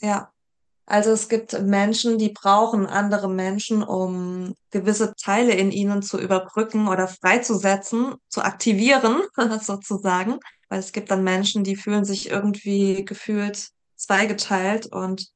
[0.00, 0.32] Ja.
[0.86, 6.86] Also es gibt Menschen, die brauchen andere Menschen, um gewisse Teile in ihnen zu überbrücken
[6.86, 9.22] oder freizusetzen, zu aktivieren,
[9.60, 10.38] sozusagen.
[10.68, 15.28] Weil es gibt dann Menschen, die fühlen sich irgendwie gefühlt zweigeteilt und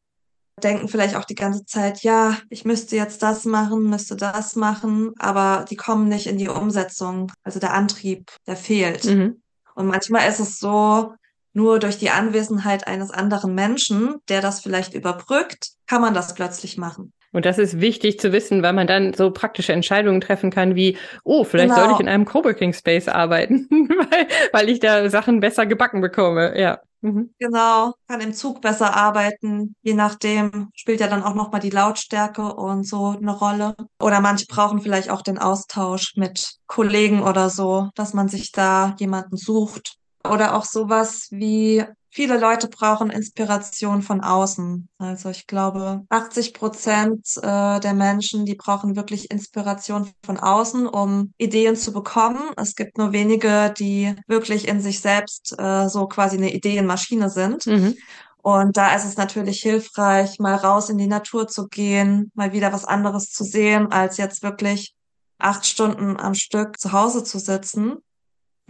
[0.62, 5.14] denken vielleicht auch die ganze Zeit, ja, ich müsste jetzt das machen, müsste das machen,
[5.18, 7.32] aber die kommen nicht in die Umsetzung.
[7.42, 9.04] Also der Antrieb, der fehlt.
[9.04, 9.42] Mhm.
[9.74, 11.14] Und manchmal ist es so,
[11.52, 16.76] nur durch die Anwesenheit eines anderen Menschen, der das vielleicht überbrückt, kann man das plötzlich
[16.76, 17.12] machen.
[17.32, 20.96] Und das ist wichtig zu wissen, weil man dann so praktische Entscheidungen treffen kann wie,
[21.22, 21.84] oh, vielleicht genau.
[21.84, 26.58] soll ich in einem Coworking Space arbeiten, weil, weil ich da Sachen besser gebacken bekomme.
[26.58, 26.80] Ja.
[27.02, 27.32] Mhm.
[27.38, 29.74] Genau, kann im Zug besser arbeiten.
[29.82, 33.74] Je nachdem spielt ja dann auch nochmal die Lautstärke und so eine Rolle.
[34.00, 38.96] Oder manche brauchen vielleicht auch den Austausch mit Kollegen oder so, dass man sich da
[38.98, 39.99] jemanden sucht.
[40.28, 44.88] Oder auch sowas wie Viele Leute brauchen Inspiration von außen.
[44.98, 51.32] Also ich glaube, 80 Prozent äh, der Menschen, die brauchen wirklich Inspiration von außen, um
[51.38, 52.50] Ideen zu bekommen.
[52.56, 57.66] Es gibt nur wenige, die wirklich in sich selbst äh, so quasi eine Ideenmaschine sind.
[57.66, 57.96] Mhm.
[58.42, 62.72] Und da ist es natürlich hilfreich, mal raus in die Natur zu gehen, mal wieder
[62.72, 64.94] was anderes zu sehen, als jetzt wirklich
[65.38, 67.98] acht Stunden am Stück zu Hause zu sitzen.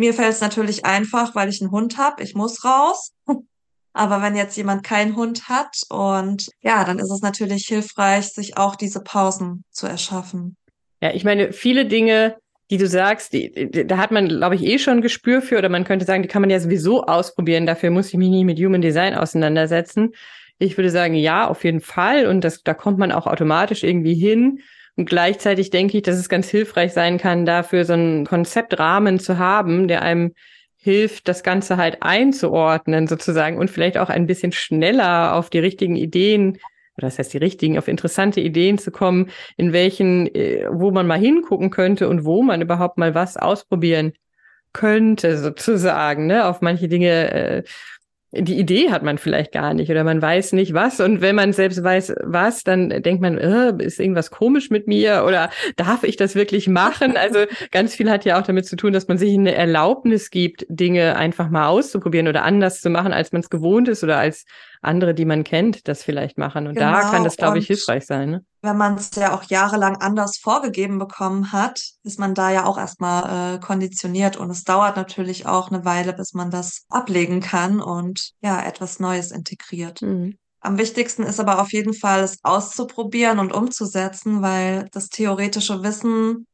[0.01, 2.23] Mir fällt es natürlich einfach, weil ich einen Hund habe.
[2.23, 3.13] Ich muss raus.
[3.93, 8.57] Aber wenn jetzt jemand keinen Hund hat und ja, dann ist es natürlich hilfreich, sich
[8.57, 10.57] auch diese Pausen zu erschaffen.
[11.03, 12.37] Ja, ich meine, viele Dinge,
[12.71, 15.59] die du sagst, die, die, da hat man, glaube ich, eh schon ein Gespür für,
[15.59, 17.67] oder man könnte sagen, die kann man ja sowieso ausprobieren.
[17.67, 20.15] Dafür muss ich mich nie mit Human Design auseinandersetzen.
[20.59, 22.27] Ich würde sagen, ja, auf jeden Fall.
[22.27, 24.61] Und das, da kommt man auch automatisch irgendwie hin.
[25.01, 29.39] Und gleichzeitig denke ich, dass es ganz hilfreich sein kann, dafür so einen Konzeptrahmen zu
[29.39, 30.35] haben, der einem
[30.77, 35.97] hilft, das Ganze halt einzuordnen sozusagen und vielleicht auch ein bisschen schneller auf die richtigen
[35.97, 36.59] Ideen
[36.99, 41.07] oder das heißt die richtigen, auf interessante Ideen zu kommen, in welchen, äh, wo man
[41.07, 44.13] mal hingucken könnte und wo man überhaupt mal was ausprobieren
[44.75, 46.45] könnte, sozusagen, ne?
[46.45, 47.63] Auf manche Dinge äh,
[48.33, 51.01] die Idee hat man vielleicht gar nicht oder man weiß nicht was.
[51.01, 55.25] Und wenn man selbst weiß was, dann denkt man, äh, ist irgendwas komisch mit mir
[55.27, 57.17] oder darf ich das wirklich machen?
[57.17, 57.41] Also
[57.73, 61.17] ganz viel hat ja auch damit zu tun, dass man sich eine Erlaubnis gibt, Dinge
[61.17, 64.45] einfach mal auszuprobieren oder anders zu machen, als man es gewohnt ist oder als
[64.83, 66.67] andere, die man kennt, das vielleicht machen.
[66.67, 68.31] Und genau, da kann das, glaube ich, hilfreich sein.
[68.31, 68.45] Ne?
[68.63, 72.79] Wenn man es ja auch jahrelang anders vorgegeben bekommen hat, ist man da ja auch
[72.79, 74.37] erstmal äh, konditioniert.
[74.37, 79.01] Und es dauert natürlich auch eine Weile, bis man das ablegen kann und ja, etwas
[79.01, 80.03] Neues integriert.
[80.03, 80.39] Mhm.
[80.61, 86.47] Am wichtigsten ist aber auf jeden Fall, es auszuprobieren und umzusetzen, weil das theoretische Wissen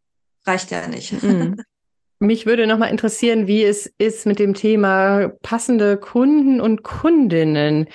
[0.45, 1.23] reicht ja nicht.
[1.23, 1.61] Mhm.
[2.19, 7.89] Mich würde nochmal interessieren, wie es ist mit dem Thema passende Kunden und Kundinnen.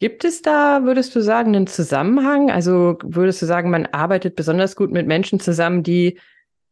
[0.00, 2.50] Gibt es da, würdest du sagen, einen Zusammenhang?
[2.50, 6.18] Also würdest du sagen, man arbeitet besonders gut mit Menschen zusammen, die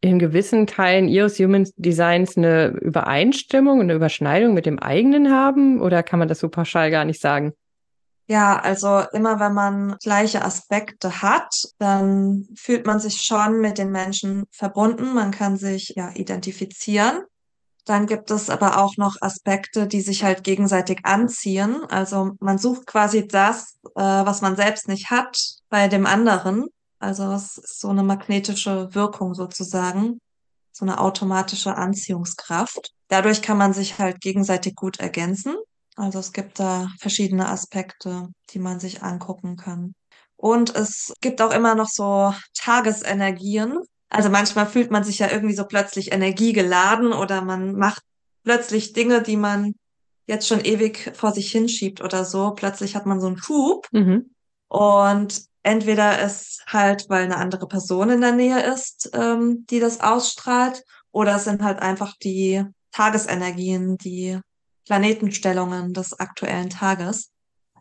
[0.01, 5.81] in gewissen Teilen ihres Human Designs eine Übereinstimmung, eine Überschneidung mit dem eigenen haben?
[5.81, 7.53] Oder kann man das so pauschal gar nicht sagen?
[8.29, 13.93] Ja, also immer wenn man gleiche Aspekte hat, dann fühlt man sich schon mit den
[13.93, 15.15] Menschen verbunden.
[15.15, 17.23] Man kann sich ja identifizieren.
[17.85, 21.85] Dann gibt es aber auch noch Aspekte, die sich halt gegenseitig anziehen.
[21.89, 26.67] Also man sucht quasi das, äh, was man selbst nicht hat, bei dem anderen.
[26.99, 30.21] Also es ist so eine magnetische Wirkung sozusagen,
[30.73, 32.93] so eine automatische Anziehungskraft.
[33.07, 35.55] Dadurch kann man sich halt gegenseitig gut ergänzen.
[35.97, 39.95] Also es gibt da verschiedene Aspekte, die man sich angucken kann.
[40.37, 43.79] Und es gibt auch immer noch so Tagesenergien.
[44.11, 48.03] Also manchmal fühlt man sich ja irgendwie so plötzlich energiegeladen oder man macht
[48.45, 49.75] plötzlich Dinge, die man
[50.27, 52.53] jetzt schon ewig vor sich hinschiebt oder so.
[52.53, 53.89] Plötzlich hat man so einen Schub.
[53.93, 54.31] Mhm.
[54.69, 60.01] Und entweder ist halt, weil eine andere Person in der Nähe ist, ähm, die das
[60.01, 64.39] ausstrahlt, oder es sind halt einfach die Tagesenergien, die
[64.87, 67.31] Planetenstellungen des aktuellen Tages.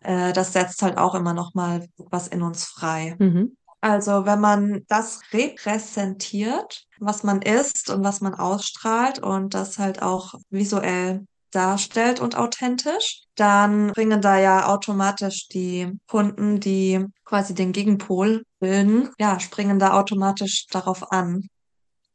[0.01, 3.15] Äh, das setzt halt auch immer noch mal was in uns frei.
[3.19, 3.55] Mhm.
[3.81, 10.01] Also wenn man das repräsentiert, was man ist und was man ausstrahlt und das halt
[10.01, 17.71] auch visuell darstellt und authentisch, dann bringen da ja automatisch die Kunden, die quasi den
[17.71, 21.47] Gegenpol bilden, ja, springen da automatisch darauf an.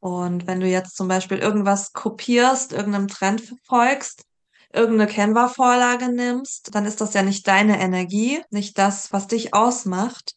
[0.01, 4.25] Und wenn du jetzt zum Beispiel irgendwas kopierst, irgendeinem Trend folgst,
[4.73, 10.35] irgendeine Canva-Vorlage nimmst, dann ist das ja nicht deine Energie, nicht das, was dich ausmacht.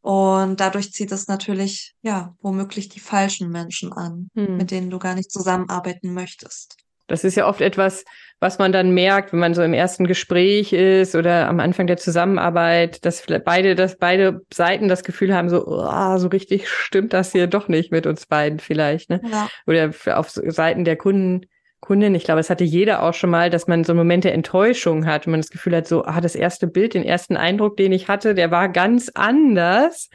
[0.00, 4.58] Und dadurch zieht es natürlich, ja, womöglich die falschen Menschen an, hm.
[4.58, 6.76] mit denen du gar nicht zusammenarbeiten möchtest.
[7.06, 8.04] Das ist ja oft etwas,
[8.40, 11.96] was man dann merkt, wenn man so im ersten Gespräch ist oder am Anfang der
[11.98, 17.32] Zusammenarbeit, dass beide, dass beide Seiten das Gefühl haben, so, oh, so richtig stimmt das
[17.32, 19.20] hier doch nicht mit uns beiden vielleicht, ne?
[19.30, 19.48] Ja.
[19.66, 21.46] Oder auf Seiten der Kunden
[21.84, 25.26] Kundin, ich glaube, es hatte jeder auch schon mal, dass man so Momente Enttäuschung hat
[25.26, 28.08] und man das Gefühl hat, so, ah, das erste Bild, den ersten Eindruck, den ich
[28.08, 30.08] hatte, der war ganz anders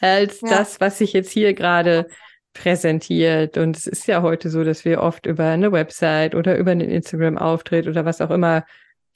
[0.00, 0.50] als ja.
[0.50, 2.08] das, was sich jetzt hier gerade
[2.52, 3.56] präsentiert.
[3.56, 6.90] Und es ist ja heute so, dass wir oft über eine Website oder über einen
[6.90, 8.66] Instagram-Auftritt oder was auch immer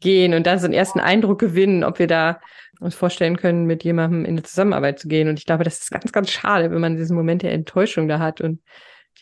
[0.01, 2.41] gehen und dann so einen ersten Eindruck gewinnen, ob wir da
[2.81, 5.29] uns vorstellen können, mit jemandem in eine Zusammenarbeit zu gehen.
[5.29, 8.19] Und ich glaube, das ist ganz, ganz schade, wenn man diesen Moment der Enttäuschung da
[8.19, 8.63] hat und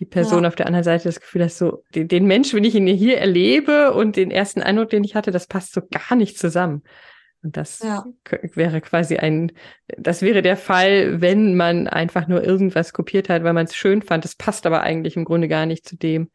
[0.01, 0.49] die Person Ja.
[0.49, 3.19] auf der anderen Seite das Gefühl hat, so, den, den Mensch, wenn ich ihn hier
[3.19, 6.83] erlebe und den ersten Eindruck, den ich hatte, das passt so gar nicht zusammen.
[7.43, 8.05] Und das Ja.
[8.55, 9.53] wäre quasi ein,
[9.99, 14.03] das wäre der Fall, wenn man einfach nur irgendwas kopiert hat, weil man es schön
[14.03, 14.25] fand.
[14.25, 16.31] Das passt aber eigentlich im Grunde gar nicht zu dem,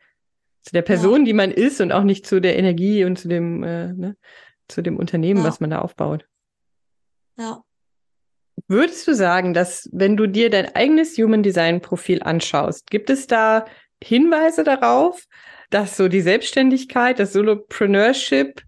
[0.61, 3.63] zu der Person, die man ist und auch nicht zu der Energie und zu dem,
[3.63, 4.17] äh, ne,
[4.67, 5.45] zu dem Unternehmen, Ja.
[5.47, 6.25] was man da aufbaut.
[7.37, 7.63] Ja.
[8.69, 13.25] Würdest du sagen, dass wenn du dir dein eigenes Human Design Profil anschaust, gibt es
[13.25, 13.65] da
[14.01, 15.23] Hinweise darauf,
[15.71, 18.61] dass so die Selbstständigkeit, das Solopreneurship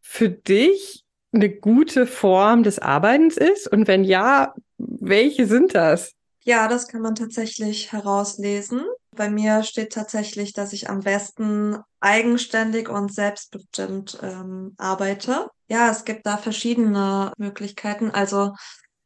[0.00, 3.66] für dich eine gute Form des Arbeitens ist?
[3.66, 6.12] Und wenn ja, welche sind das?
[6.44, 8.84] Ja, das kann man tatsächlich herauslesen.
[9.10, 15.48] Bei mir steht tatsächlich, dass ich am besten eigenständig und selbstbestimmt ähm, arbeite.
[15.66, 18.12] Ja, es gibt da verschiedene Möglichkeiten.
[18.12, 18.52] Also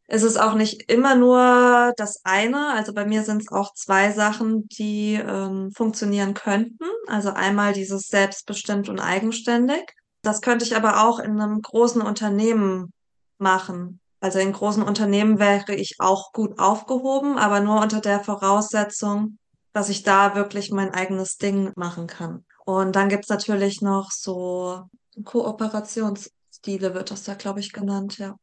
[0.08, 2.72] es ist auch nicht immer nur das eine.
[2.74, 6.84] Also bei mir sind es auch zwei Sachen, die ähm, funktionieren könnten.
[7.06, 9.94] Also einmal dieses selbstbestimmt und eigenständig.
[10.22, 12.92] Das könnte ich aber auch in einem großen Unternehmen
[13.38, 14.00] machen.
[14.20, 19.38] Also in großen Unternehmen wäre ich auch gut aufgehoben, aber nur unter der Voraussetzung,
[19.72, 22.44] dass ich da wirklich mein eigenes Ding machen kann.
[22.64, 24.82] Und dann gibt's natürlich noch so
[25.24, 28.36] Kooperationsstile, wird das da, glaube ich, genannt, ja.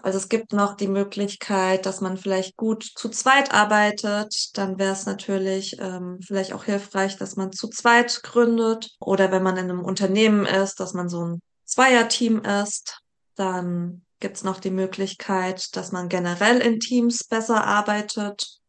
[0.00, 4.56] Also es gibt noch die Möglichkeit, dass man vielleicht gut zu zweit arbeitet.
[4.56, 8.90] Dann wäre es natürlich ähm, vielleicht auch hilfreich, dass man zu zweit gründet.
[9.00, 13.00] Oder wenn man in einem Unternehmen ist, dass man so ein Zweierteam ist.
[13.34, 18.60] Dann gibt's noch die Möglichkeit, dass man generell in Teams besser arbeitet.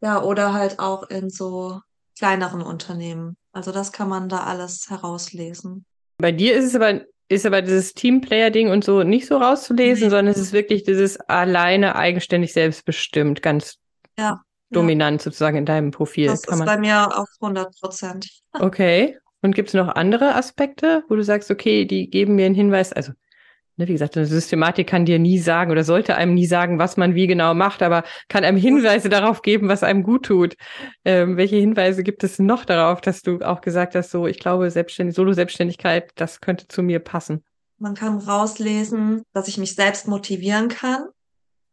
[0.00, 1.80] Ja, oder halt auch in so
[2.18, 3.36] kleineren Unternehmen.
[3.52, 5.84] Also das kann man da alles herauslesen.
[6.18, 10.10] Bei dir ist es aber, ist aber dieses Teamplayer-Ding und so nicht so rauszulesen, Nee.
[10.10, 13.78] sondern es ist wirklich dieses alleine eigenständig selbstbestimmt, ganz
[14.18, 16.26] Ja, dominant sozusagen in deinem Profil.
[16.28, 18.28] das Kann ist bei mir auf 100 Prozent.
[18.52, 19.16] Okay.
[19.42, 22.92] Und gibt es noch andere Aspekte, wo du sagst, okay, die geben mir einen Hinweis?
[22.92, 23.12] Also,
[23.76, 27.14] wie gesagt, eine Systematik kann dir nie sagen oder sollte einem nie sagen, was man
[27.14, 30.56] wie genau macht, aber kann einem Hinweise darauf geben, was einem gut tut.
[31.04, 34.70] Ähm, welche Hinweise gibt es noch darauf, dass du auch gesagt hast, so, ich glaube,
[34.70, 37.44] Selbstständig, Solo-Selbstständigkeit, das könnte zu mir passen?
[37.78, 41.08] Man kann rauslesen, dass ich mich selbst motivieren kann.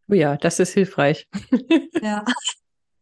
[0.09, 1.27] Oh ja, das ist hilfreich.
[2.01, 2.25] Ja.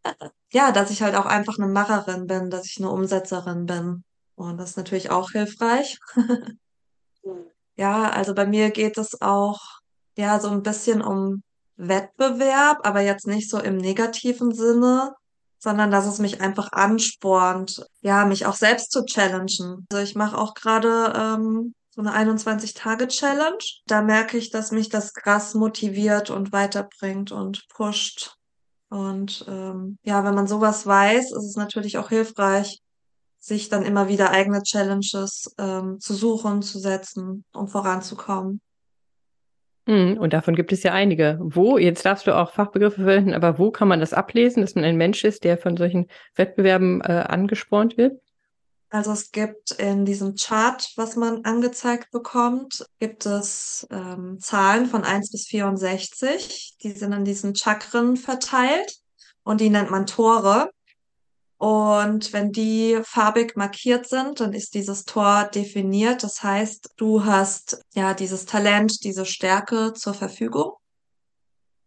[0.54, 4.04] Ja, dass ich halt auch einfach eine Macherin bin, dass ich eine Umsetzerin bin.
[4.36, 5.98] Und das ist natürlich auch hilfreich.
[7.78, 9.60] Ja, also bei mir geht es auch,
[10.18, 11.44] ja, so ein bisschen um
[11.78, 15.14] Wettbewerb, aber jetzt nicht so im negativen Sinne,
[15.58, 19.88] sondern dass es mich einfach anspornt, ja, mich auch selbst zu challengen.
[19.92, 23.64] Also ich mache auch gerade ähm, so eine 21-Tage-Challenge.
[23.86, 28.36] Da merke ich, dass mich das krass motiviert und weiterbringt und pusht.
[28.90, 32.80] Und ähm, ja, wenn man sowas weiß, ist es natürlich auch hilfreich,
[33.42, 38.62] sich dann immer wieder eigene Challenges ähm, zu suchen, zu setzen, um voranzukommen.
[39.88, 41.40] Hm, Und davon gibt es ja einige.
[41.42, 44.84] Wo, jetzt darfst du auch Fachbegriffe verwenden, aber wo kann man das ablesen, dass man
[44.84, 48.22] ein Mensch ist, der von solchen Wettbewerben äh, angespornt wird?
[48.92, 55.04] Also es gibt in diesem Chart, was man angezeigt bekommt, gibt es ähm, Zahlen von
[55.04, 56.76] 1 bis 64.
[56.84, 58.98] Die sind in diesen Chakren verteilt
[59.44, 60.70] und die nennt man Tore.
[61.62, 66.24] Und wenn die farbig markiert sind, dann ist dieses Tor definiert.
[66.24, 70.72] Das heißt, du hast ja dieses Talent, diese Stärke zur Verfügung.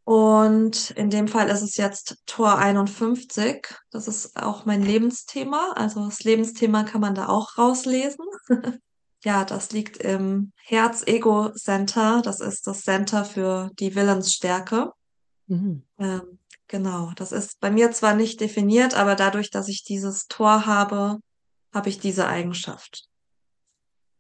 [0.04, 3.66] Und in dem Fall ist es jetzt Tor 51.
[3.90, 5.72] Das ist auch mein Lebensthema.
[5.74, 8.24] Also das Lebensthema kann man da auch rauslesen.
[9.26, 12.20] Ja, das liegt im Herz-Ego-Center.
[12.22, 14.92] Das ist das Center für die Willensstärke.
[15.46, 15.82] Mhm.
[15.98, 16.38] Ähm,
[16.68, 21.18] genau, das ist bei mir zwar nicht definiert, aber dadurch, dass ich dieses Tor habe,
[21.72, 23.04] habe ich diese Eigenschaft.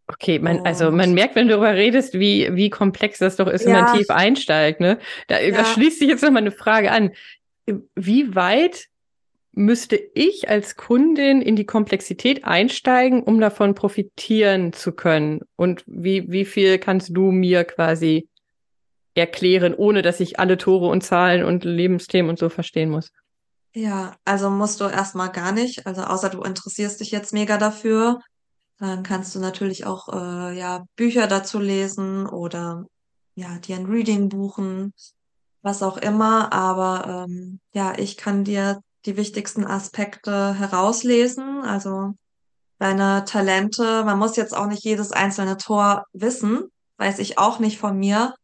[0.06, 3.64] Okay, man, also man merkt, wenn du darüber redest, wie, wie komplex das doch ist,
[3.64, 3.92] wenn man Ja.
[3.92, 4.80] tief einsteigt.
[4.80, 4.98] Ne?
[5.28, 5.64] Da, da Ja.
[5.64, 7.12] schließt sich jetzt nochmal eine Frage an.
[7.94, 8.88] Wie weit
[9.52, 15.40] müsste ich als Kundin in die Komplexität einsteigen, um davon profitieren zu können?
[15.56, 18.28] Und wie, wie viel kannst du mir quasi
[19.14, 23.10] erklären, ohne dass ich alle Tore und Zahlen und Lebensthemen und so verstehen muss?
[23.72, 28.20] Ja, also musst du erstmal gar nicht, also außer du interessierst dich jetzt mega dafür,
[28.78, 32.86] dann kannst du natürlich auch äh, ja Bücher dazu lesen oder
[33.34, 34.92] ja dir ein Reading buchen,
[35.62, 36.52] was auch immer.
[36.52, 42.14] Aber ähm, ja, ich kann dir die wichtigsten Aspekte herauslesen, also
[42.78, 44.04] deine Talente.
[44.04, 46.64] Man muss jetzt auch nicht jedes einzelne Tor wissen,
[46.98, 48.34] weiß ich auch nicht von mir.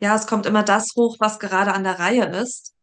[0.00, 2.74] Ja, es kommt immer das hoch, was gerade an der Reihe ist,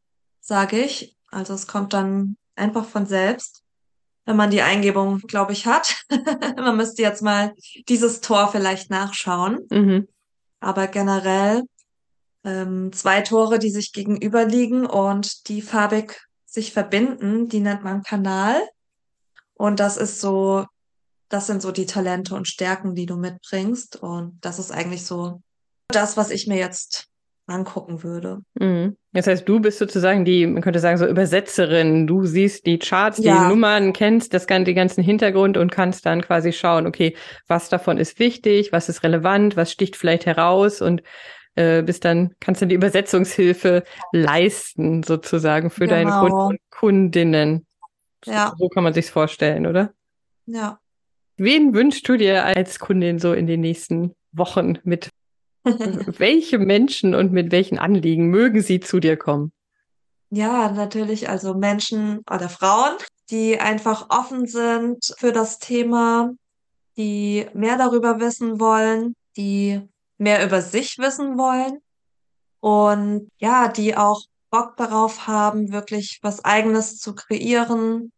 [0.41, 1.15] sage ich.
[1.29, 3.61] Also es kommt dann einfach von selbst.
[4.25, 6.05] wenn man die Eingebung, glaube ich, hat.
[6.55, 7.53] man müsste jetzt mal
[7.89, 9.59] dieses Tor vielleicht nachschauen.
[9.69, 10.07] Mhm.
[10.61, 11.63] Aber generell
[12.45, 18.61] ähm, zwei Tore, die sich gegenüberliegen und die farbig sich verbinden, die nennt man Kanal.
[19.55, 20.65] Und das ist so,
[21.27, 23.97] das sind so die Talente und Stärken, die du mitbringst.
[23.97, 25.41] Und das ist eigentlich so
[25.93, 27.07] das, was ich mir jetzt
[27.45, 28.39] angucken würde.
[28.55, 28.95] Mhm.
[29.11, 32.07] Das heißt, du bist sozusagen die, man könnte sagen, so Übersetzerin.
[32.07, 36.05] Du siehst die Charts, die Ja, Nummern, kennst das, gan- den ganzen Hintergrund und kannst
[36.05, 37.15] dann quasi schauen, okay,
[37.47, 41.03] was davon ist wichtig, was ist relevant, was sticht vielleicht heraus und
[41.55, 43.83] äh, bist dann, kannst du die Übersetzungshilfe
[44.13, 46.47] leisten, sozusagen, für deine Kunden genau.
[46.47, 47.65] und Kundinnen.
[48.23, 49.91] So, Ja, so kann man sich's vorstellen, oder?
[50.45, 50.79] ja.
[51.35, 55.09] Wen wünschst du dir als Kundin so in den nächsten Wochen mit
[56.17, 59.51] welche Menschen und mit welchen Anliegen mögen sie zu dir kommen?
[60.29, 62.97] Ja, natürlich, also Menschen oder Frauen,
[63.29, 66.31] die einfach offen sind für das Thema,
[66.97, 69.81] die mehr darüber wissen wollen, die
[70.17, 71.79] mehr über sich wissen wollen
[72.59, 78.11] und ja, die auch Bock darauf haben, wirklich was Eigenes zu kreieren,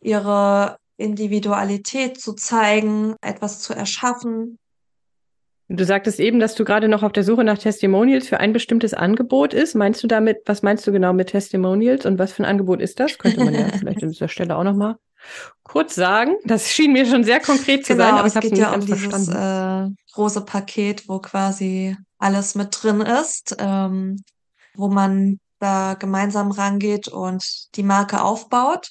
[0.00, 4.58] ihre Individualität zu zeigen, etwas zu erschaffen.
[5.76, 8.92] Du sagtest eben, dass du gerade noch auf der Suche nach Testimonials für ein bestimmtes
[8.92, 9.74] Angebot ist.
[9.74, 13.00] Meinst du damit, was meinst du genau mit Testimonials und was für ein Angebot ist
[13.00, 13.16] das?
[13.16, 14.96] Könnte man ja vielleicht an dieser Stelle auch noch mal
[15.62, 16.36] kurz sagen.
[16.44, 18.74] Das schien mir schon sehr konkret zu sein, Genau, aber ich es es geht ja
[18.74, 24.22] um dieses äh, große Paket, wo quasi alles mit drin ist, ähm,
[24.74, 28.90] wo man da gemeinsam rangeht und die Marke aufbaut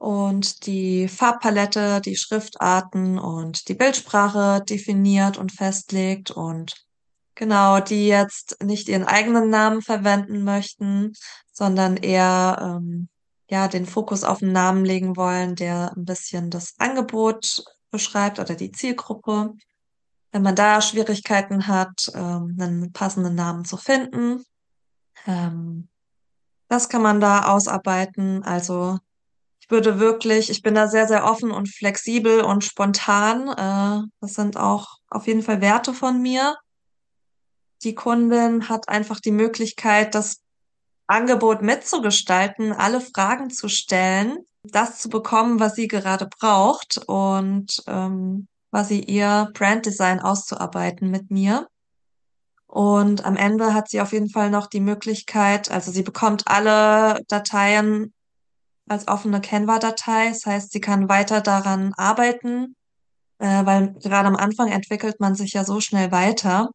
[0.00, 6.86] und die Farbpalette, die Schriftarten und die Bildsprache definiert und festlegt und
[7.34, 11.12] genau, die jetzt nicht ihren eigenen Namen verwenden möchten,
[11.52, 13.10] sondern eher ähm,
[13.50, 18.54] ja den Fokus auf einen Namen legen wollen, der ein bisschen das Angebot beschreibt oder
[18.54, 19.52] die Zielgruppe.
[20.32, 24.44] Wenn man da Schwierigkeiten hat, ähm, einen passenden Namen zu finden,
[25.26, 25.88] ähm,
[26.68, 28.42] das kann man da ausarbeiten.
[28.44, 28.98] Also
[29.70, 33.48] würde wirklich, ich bin da sehr, sehr offen und flexibel und spontan.
[33.48, 36.56] Äh, das sind auch auf jeden Fall Werte von mir.
[37.82, 40.42] Die Kundin hat einfach die Möglichkeit, das
[41.06, 48.46] Angebot mitzugestalten, alle Fragen zu stellen, das zu bekommen, was sie gerade braucht und ähm,
[48.70, 51.66] quasi ihr Branddesign auszuarbeiten mit mir.
[52.66, 57.20] Und am Ende hat sie auf jeden Fall noch die Möglichkeit, also sie bekommt alle
[57.26, 58.12] Dateien
[58.90, 60.30] als offene Canva-Datei.
[60.30, 62.74] Das heißt, sie kann weiter daran arbeiten,
[63.38, 66.70] äh, weil gerade am Anfang entwickelt man sich ja so schnell weiter.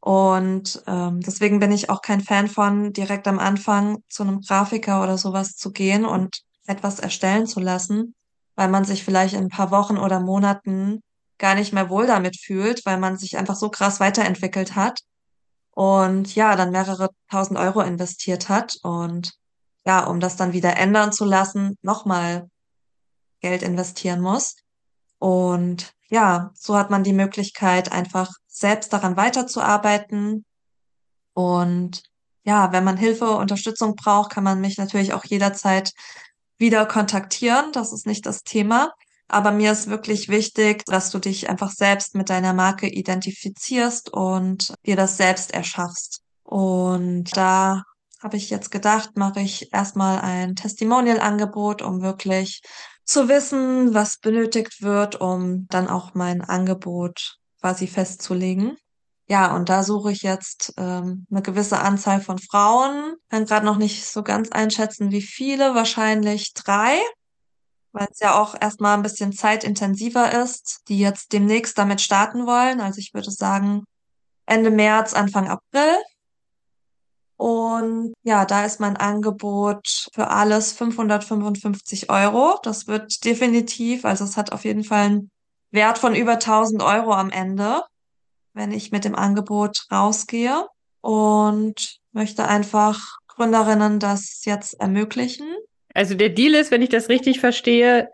[0.00, 5.02] Und ähm, deswegen bin ich auch kein Fan von, direkt am Anfang zu einem Grafiker
[5.02, 8.14] oder sowas zu gehen und etwas erstellen zu lassen,
[8.56, 11.02] weil man sich vielleicht in ein paar Wochen oder Monaten
[11.38, 15.00] gar nicht mehr wohl damit fühlt, weil man sich einfach so krass weiterentwickelt hat
[15.70, 19.32] und ja, dann mehrere tausend Euro investiert hat und
[19.86, 22.48] ja, um das dann wieder ändern zu lassen, nochmal
[23.40, 24.56] Geld investieren muss.
[25.18, 30.44] Und ja, so hat man die Möglichkeit, einfach selbst daran weiterzuarbeiten.
[31.34, 32.02] Und
[32.44, 35.92] ja, wenn man Hilfe, Unterstützung braucht, kann man mich natürlich auch jederzeit
[36.58, 37.72] wieder kontaktieren.
[37.72, 38.92] Das ist nicht das Thema.
[39.28, 44.74] Aber mir ist wirklich wichtig, dass du dich einfach selbst mit deiner Marke identifizierst und
[44.86, 46.20] dir das selbst erschaffst.
[46.42, 47.82] Und da
[48.24, 52.62] habe ich jetzt gedacht, mache ich erstmal ein Testimonial-Angebot, um wirklich
[53.04, 58.78] zu wissen, was benötigt wird, um dann auch mein Angebot quasi festzulegen.
[59.26, 63.14] Ja, und da suche ich jetzt ähm, eine gewisse Anzahl von Frauen.
[63.28, 65.74] Kann gerade noch nicht so ganz einschätzen, wie viele.
[65.74, 66.98] Wahrscheinlich drei,
[67.92, 72.80] weil es ja auch erstmal ein bisschen zeitintensiver ist, die jetzt demnächst damit starten wollen.
[72.80, 73.84] Also ich würde sagen
[74.46, 75.94] Ende März, Anfang April.
[77.36, 82.58] Und ja, da ist mein Angebot für alles 555 Euro.
[82.62, 85.30] Das wird definitiv, also es hat auf jeden Fall einen
[85.70, 87.82] Wert von über 1000 Euro am Ende,
[88.52, 90.66] wenn ich mit dem Angebot rausgehe
[91.00, 95.46] und möchte einfach Gründerinnen das jetzt ermöglichen.
[95.92, 98.10] Also der Deal ist, wenn ich das richtig verstehe,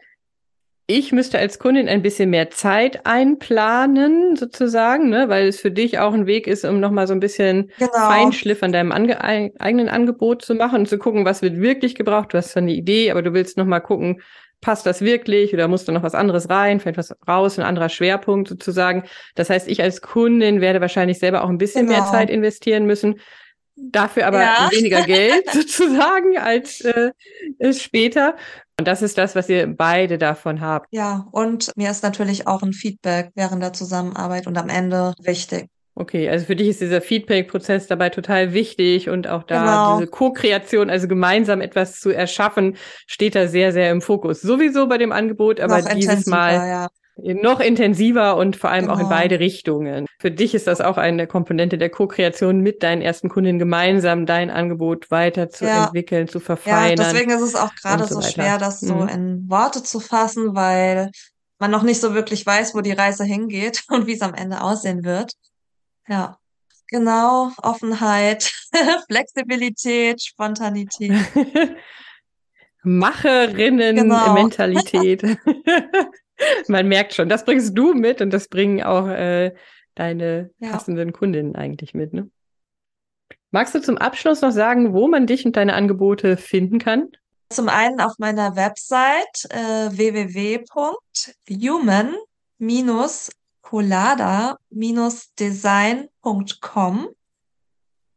[0.91, 5.99] ich müsste als Kundin ein bisschen mehr Zeit einplanen, sozusagen, ne, weil es für dich
[6.01, 9.89] auch ein Weg ist, um nochmal so ein bisschen Genau, Feinschliff an deinem ange eigenen
[9.89, 12.33] Angebot zu machen und zu gucken, was wird wirklich gebraucht.
[12.33, 14.21] Du hast zwar eine Idee, aber du willst nochmal gucken,
[14.61, 17.89] passt das wirklich oder muss da noch was anderes rein, vielleicht was raus, ein anderer
[17.89, 19.05] Schwerpunkt sozusagen.
[19.35, 22.11] Das heißt, ich als Kundin werde wahrscheinlich selber auch ein bisschen mehr genau.
[22.11, 23.21] Zeit investieren müssen.
[23.81, 24.69] Dafür aber Ja.
[24.73, 27.13] weniger Geld sozusagen als äh,
[27.73, 28.37] später.
[28.79, 30.87] Und das ist das, was ihr beide davon habt.
[30.91, 35.67] Ja, und mir ist natürlich auch ein Feedback während der Zusammenarbeit und am Ende wichtig.
[35.97, 39.99] Okay, also für dich ist dieser Feedback-Prozess dabei total wichtig und auch da Genau.
[39.99, 42.77] diese Co-Kreation, also gemeinsam etwas zu erschaffen,
[43.07, 44.41] steht da sehr, sehr im Fokus.
[44.41, 46.89] Sowieso bei dem Angebot, aber Noch dieses Mal ja.
[47.17, 49.09] Noch intensiver und vor allem auch in Genau.
[49.11, 50.07] beide Richtungen.
[50.21, 54.51] Für dich ist das auch eine Komponente der Co-Kreation mit deinen ersten Kundinnen gemeinsam dein
[54.51, 56.97] Angebot weiterzuentwickeln, zu Ja, verfeinern.
[56.97, 59.09] deswegen ist es auch gerade so so schwer, das so Mhm.
[59.09, 61.11] in Worte zu fassen, weil
[61.59, 64.63] man noch nicht so wirklich weiß, wo die Reise hingeht und wie es am Ende
[64.63, 65.33] aussehen wird.
[66.09, 66.39] Ja,
[66.89, 68.51] genau, Offenheit,
[69.11, 71.13] Flexibilität, Spontanität.
[73.95, 74.17] Genau.
[76.69, 79.55] Man merkt schon, das bringst du mit und das bringen auch äh,
[79.95, 80.71] deine Ja.
[80.71, 82.13] passenden Kundinnen eigentlich mit.
[82.13, 82.31] Ne?
[83.51, 87.09] Magst du zum Abschluss noch sagen, wo man dich und deine Angebote finden kann?
[87.53, 89.91] Zum einen auf meiner Website äh,
[95.81, 97.09] www.human-colada-design.com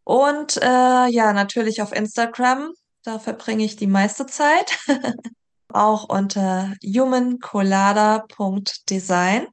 [0.06, 2.74] und äh, ja, natürlich auf Instagram.
[3.04, 4.78] Da verbringe ich die meiste Zeit.
[5.74, 9.48] Auch unter humancolada.design.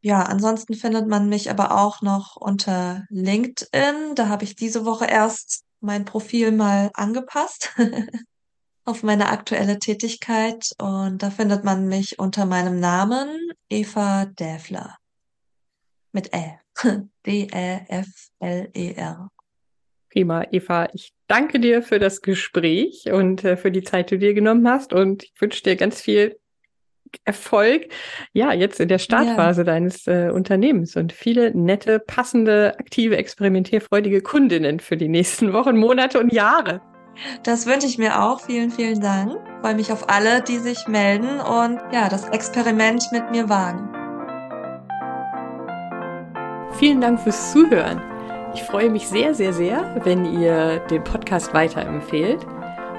[0.00, 4.14] Ja, ansonsten findet man mich aber auch noch unter LinkedIn.
[4.14, 7.74] Da habe ich diese Woche erst mein Profil mal angepasst
[8.84, 14.98] auf meine aktuelle Tätigkeit und da findet man mich unter meinem Namen Eva Däfler
[16.12, 16.58] mit Ä.
[17.26, 19.30] D-Ä-F-L-E-R.
[20.14, 20.88] Prima, Eva.
[20.92, 24.68] Ich danke dir für das Gespräch und äh, für die Zeit, die du dir genommen
[24.68, 26.38] hast und ich wünsche dir ganz viel
[27.24, 27.88] Erfolg.
[28.32, 34.78] Ja, jetzt in der Startphase deines äh, Unternehmens und viele nette, passende, aktive, experimentierfreudige Kundinnen
[34.78, 36.80] für die nächsten Wochen, Monate und Jahre.
[37.42, 38.40] Das wünsche ich mir auch.
[38.40, 39.36] Vielen, vielen Dank.
[39.62, 43.88] Freue mich auf alle, die sich melden und ja, das Experiment mit mir wagen.
[46.78, 48.13] Vielen Dank fürs Zuhören.
[48.54, 52.46] Ich freue mich sehr, sehr, sehr, wenn ihr den Podcast weiterempfehlt.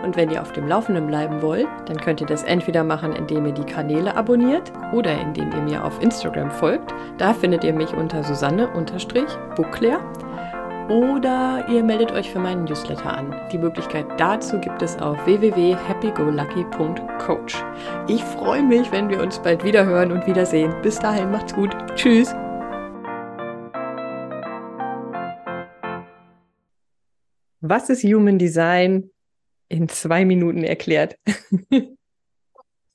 [0.03, 3.47] Und wenn ihr auf dem Laufenden bleiben wollt, dann könnt ihr das entweder machen, indem
[3.47, 6.93] ihr die Kanäle abonniert oder indem ihr mir auf Instagram folgt.
[7.17, 9.99] Da findet ihr mich unter Susanne-Buckler.
[10.89, 13.33] Oder ihr meldet euch für meinen Newsletter an.
[13.51, 17.55] Die Möglichkeit dazu gibt es auf www.happygolucky.coach.
[18.07, 20.75] Ich freue mich, wenn wir uns bald wieder hören und wiedersehen.
[20.83, 21.75] Bis dahin, macht's gut.
[21.95, 22.35] Tschüss.
[27.61, 29.09] Was ist Human Design
[29.69, 31.17] in zwei Minuten erklärt?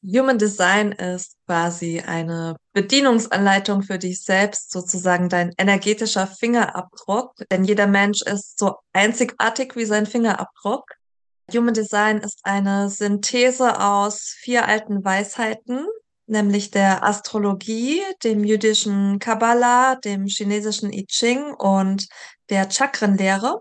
[0.03, 7.87] Human Design ist quasi eine Bedienungsanleitung für dich selbst, sozusagen dein energetischer Fingerabdruck, denn jeder
[7.87, 10.85] Mensch ist so einzigartig wie sein Fingerabdruck.
[11.53, 15.87] Human Design ist eine Synthese aus vier alten Weisheiten,
[16.27, 22.09] nämlich der Astrologie, dem jüdischen Kabbalah, dem chinesischen I Ching und
[22.49, 23.61] der Chakrenlehre.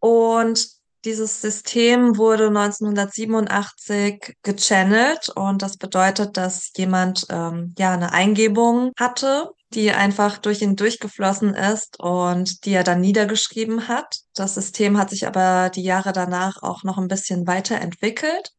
[0.00, 8.92] Und dieses System wurde 1987 gechannelt und das bedeutet, dass jemand ähm, ja eine Eingebung
[8.98, 14.18] hatte, die einfach durch ihn durchgeflossen ist und die er dann niedergeschrieben hat.
[14.34, 18.52] Das System hat sich aber die Jahre danach auch noch ein bisschen weiterentwickelt.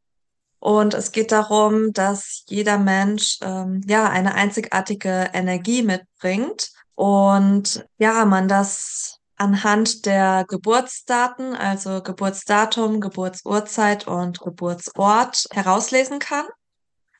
[0.59, 8.25] Und es geht darum, dass jeder Mensch ähm, ja eine einzigartige Energie mitbringt und ja,
[8.25, 16.45] man das anhand der Geburtsdaten, also Geburtsdatum, Geburtsurzeit und Geburtsort herauslesen kann.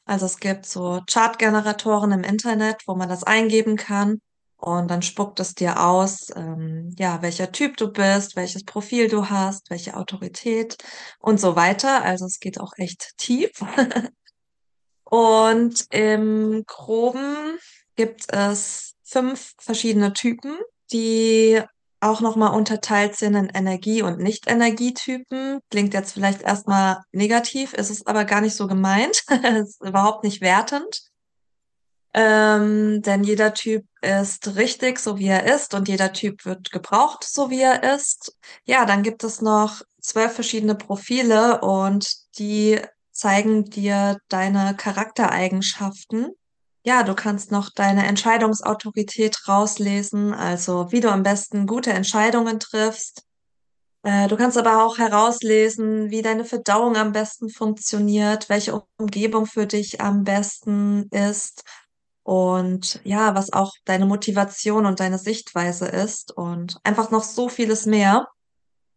[0.05, 4.19] Also es gibt so Chartgeneratoren im Internet, wo man das eingeben kann
[4.57, 9.29] und dann spuckt es dir aus, ähm, ja, welcher Typ du bist, welches Profil du
[9.29, 10.77] hast, welche Autorität
[11.19, 12.03] und so weiter.
[12.03, 13.51] Also es geht auch echt tief.
[15.05, 17.57] Und im Groben
[17.95, 20.55] gibt es fünf verschiedene Typen,
[20.91, 21.63] die
[22.01, 25.59] auch nochmal unterteilt sind in Energie- und Nicht-Energietypen.
[25.69, 29.23] Klingt jetzt vielleicht erstmal negativ, ist es aber gar nicht so gemeint.
[29.61, 31.01] ist überhaupt nicht wertend.
[32.13, 37.23] Ähm, denn jeder Typ ist richtig, so wie er ist, und jeder Typ wird gebraucht,
[37.23, 38.35] so wie er ist.
[38.65, 42.07] Ja, dann gibt es noch zwölf verschiedene Profile und
[42.39, 42.79] die
[43.11, 46.29] zeigen dir deine Charaktereigenschaften.
[46.89, 53.27] Ja, du kannst noch deine Entscheidungsautorität rauslesen, also wie du am besten gute Entscheidungen triffst.
[54.01, 59.67] Äh, du kannst aber auch herauslesen, wie deine Verdauung am besten funktioniert, welche Umgebung für
[59.67, 61.63] dich am besten ist
[62.23, 67.85] und ja, was auch deine Motivation und deine Sichtweise ist und einfach noch so vieles
[67.85, 68.25] mehr.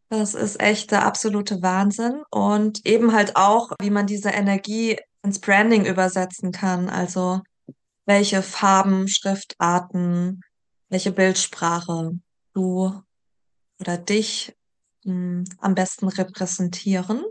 [0.09, 2.23] Das ist echt der absolute Wahnsinn.
[2.31, 6.89] Und eben halt auch, wie man diese Energie ins Branding übersetzen kann.
[6.89, 7.43] Also
[8.05, 10.41] welche Farben, Schriftarten,
[10.89, 12.13] welche Bildsprache
[12.55, 13.03] du
[13.81, 14.57] oder dich
[15.05, 17.25] mh, am besten repräsentieren.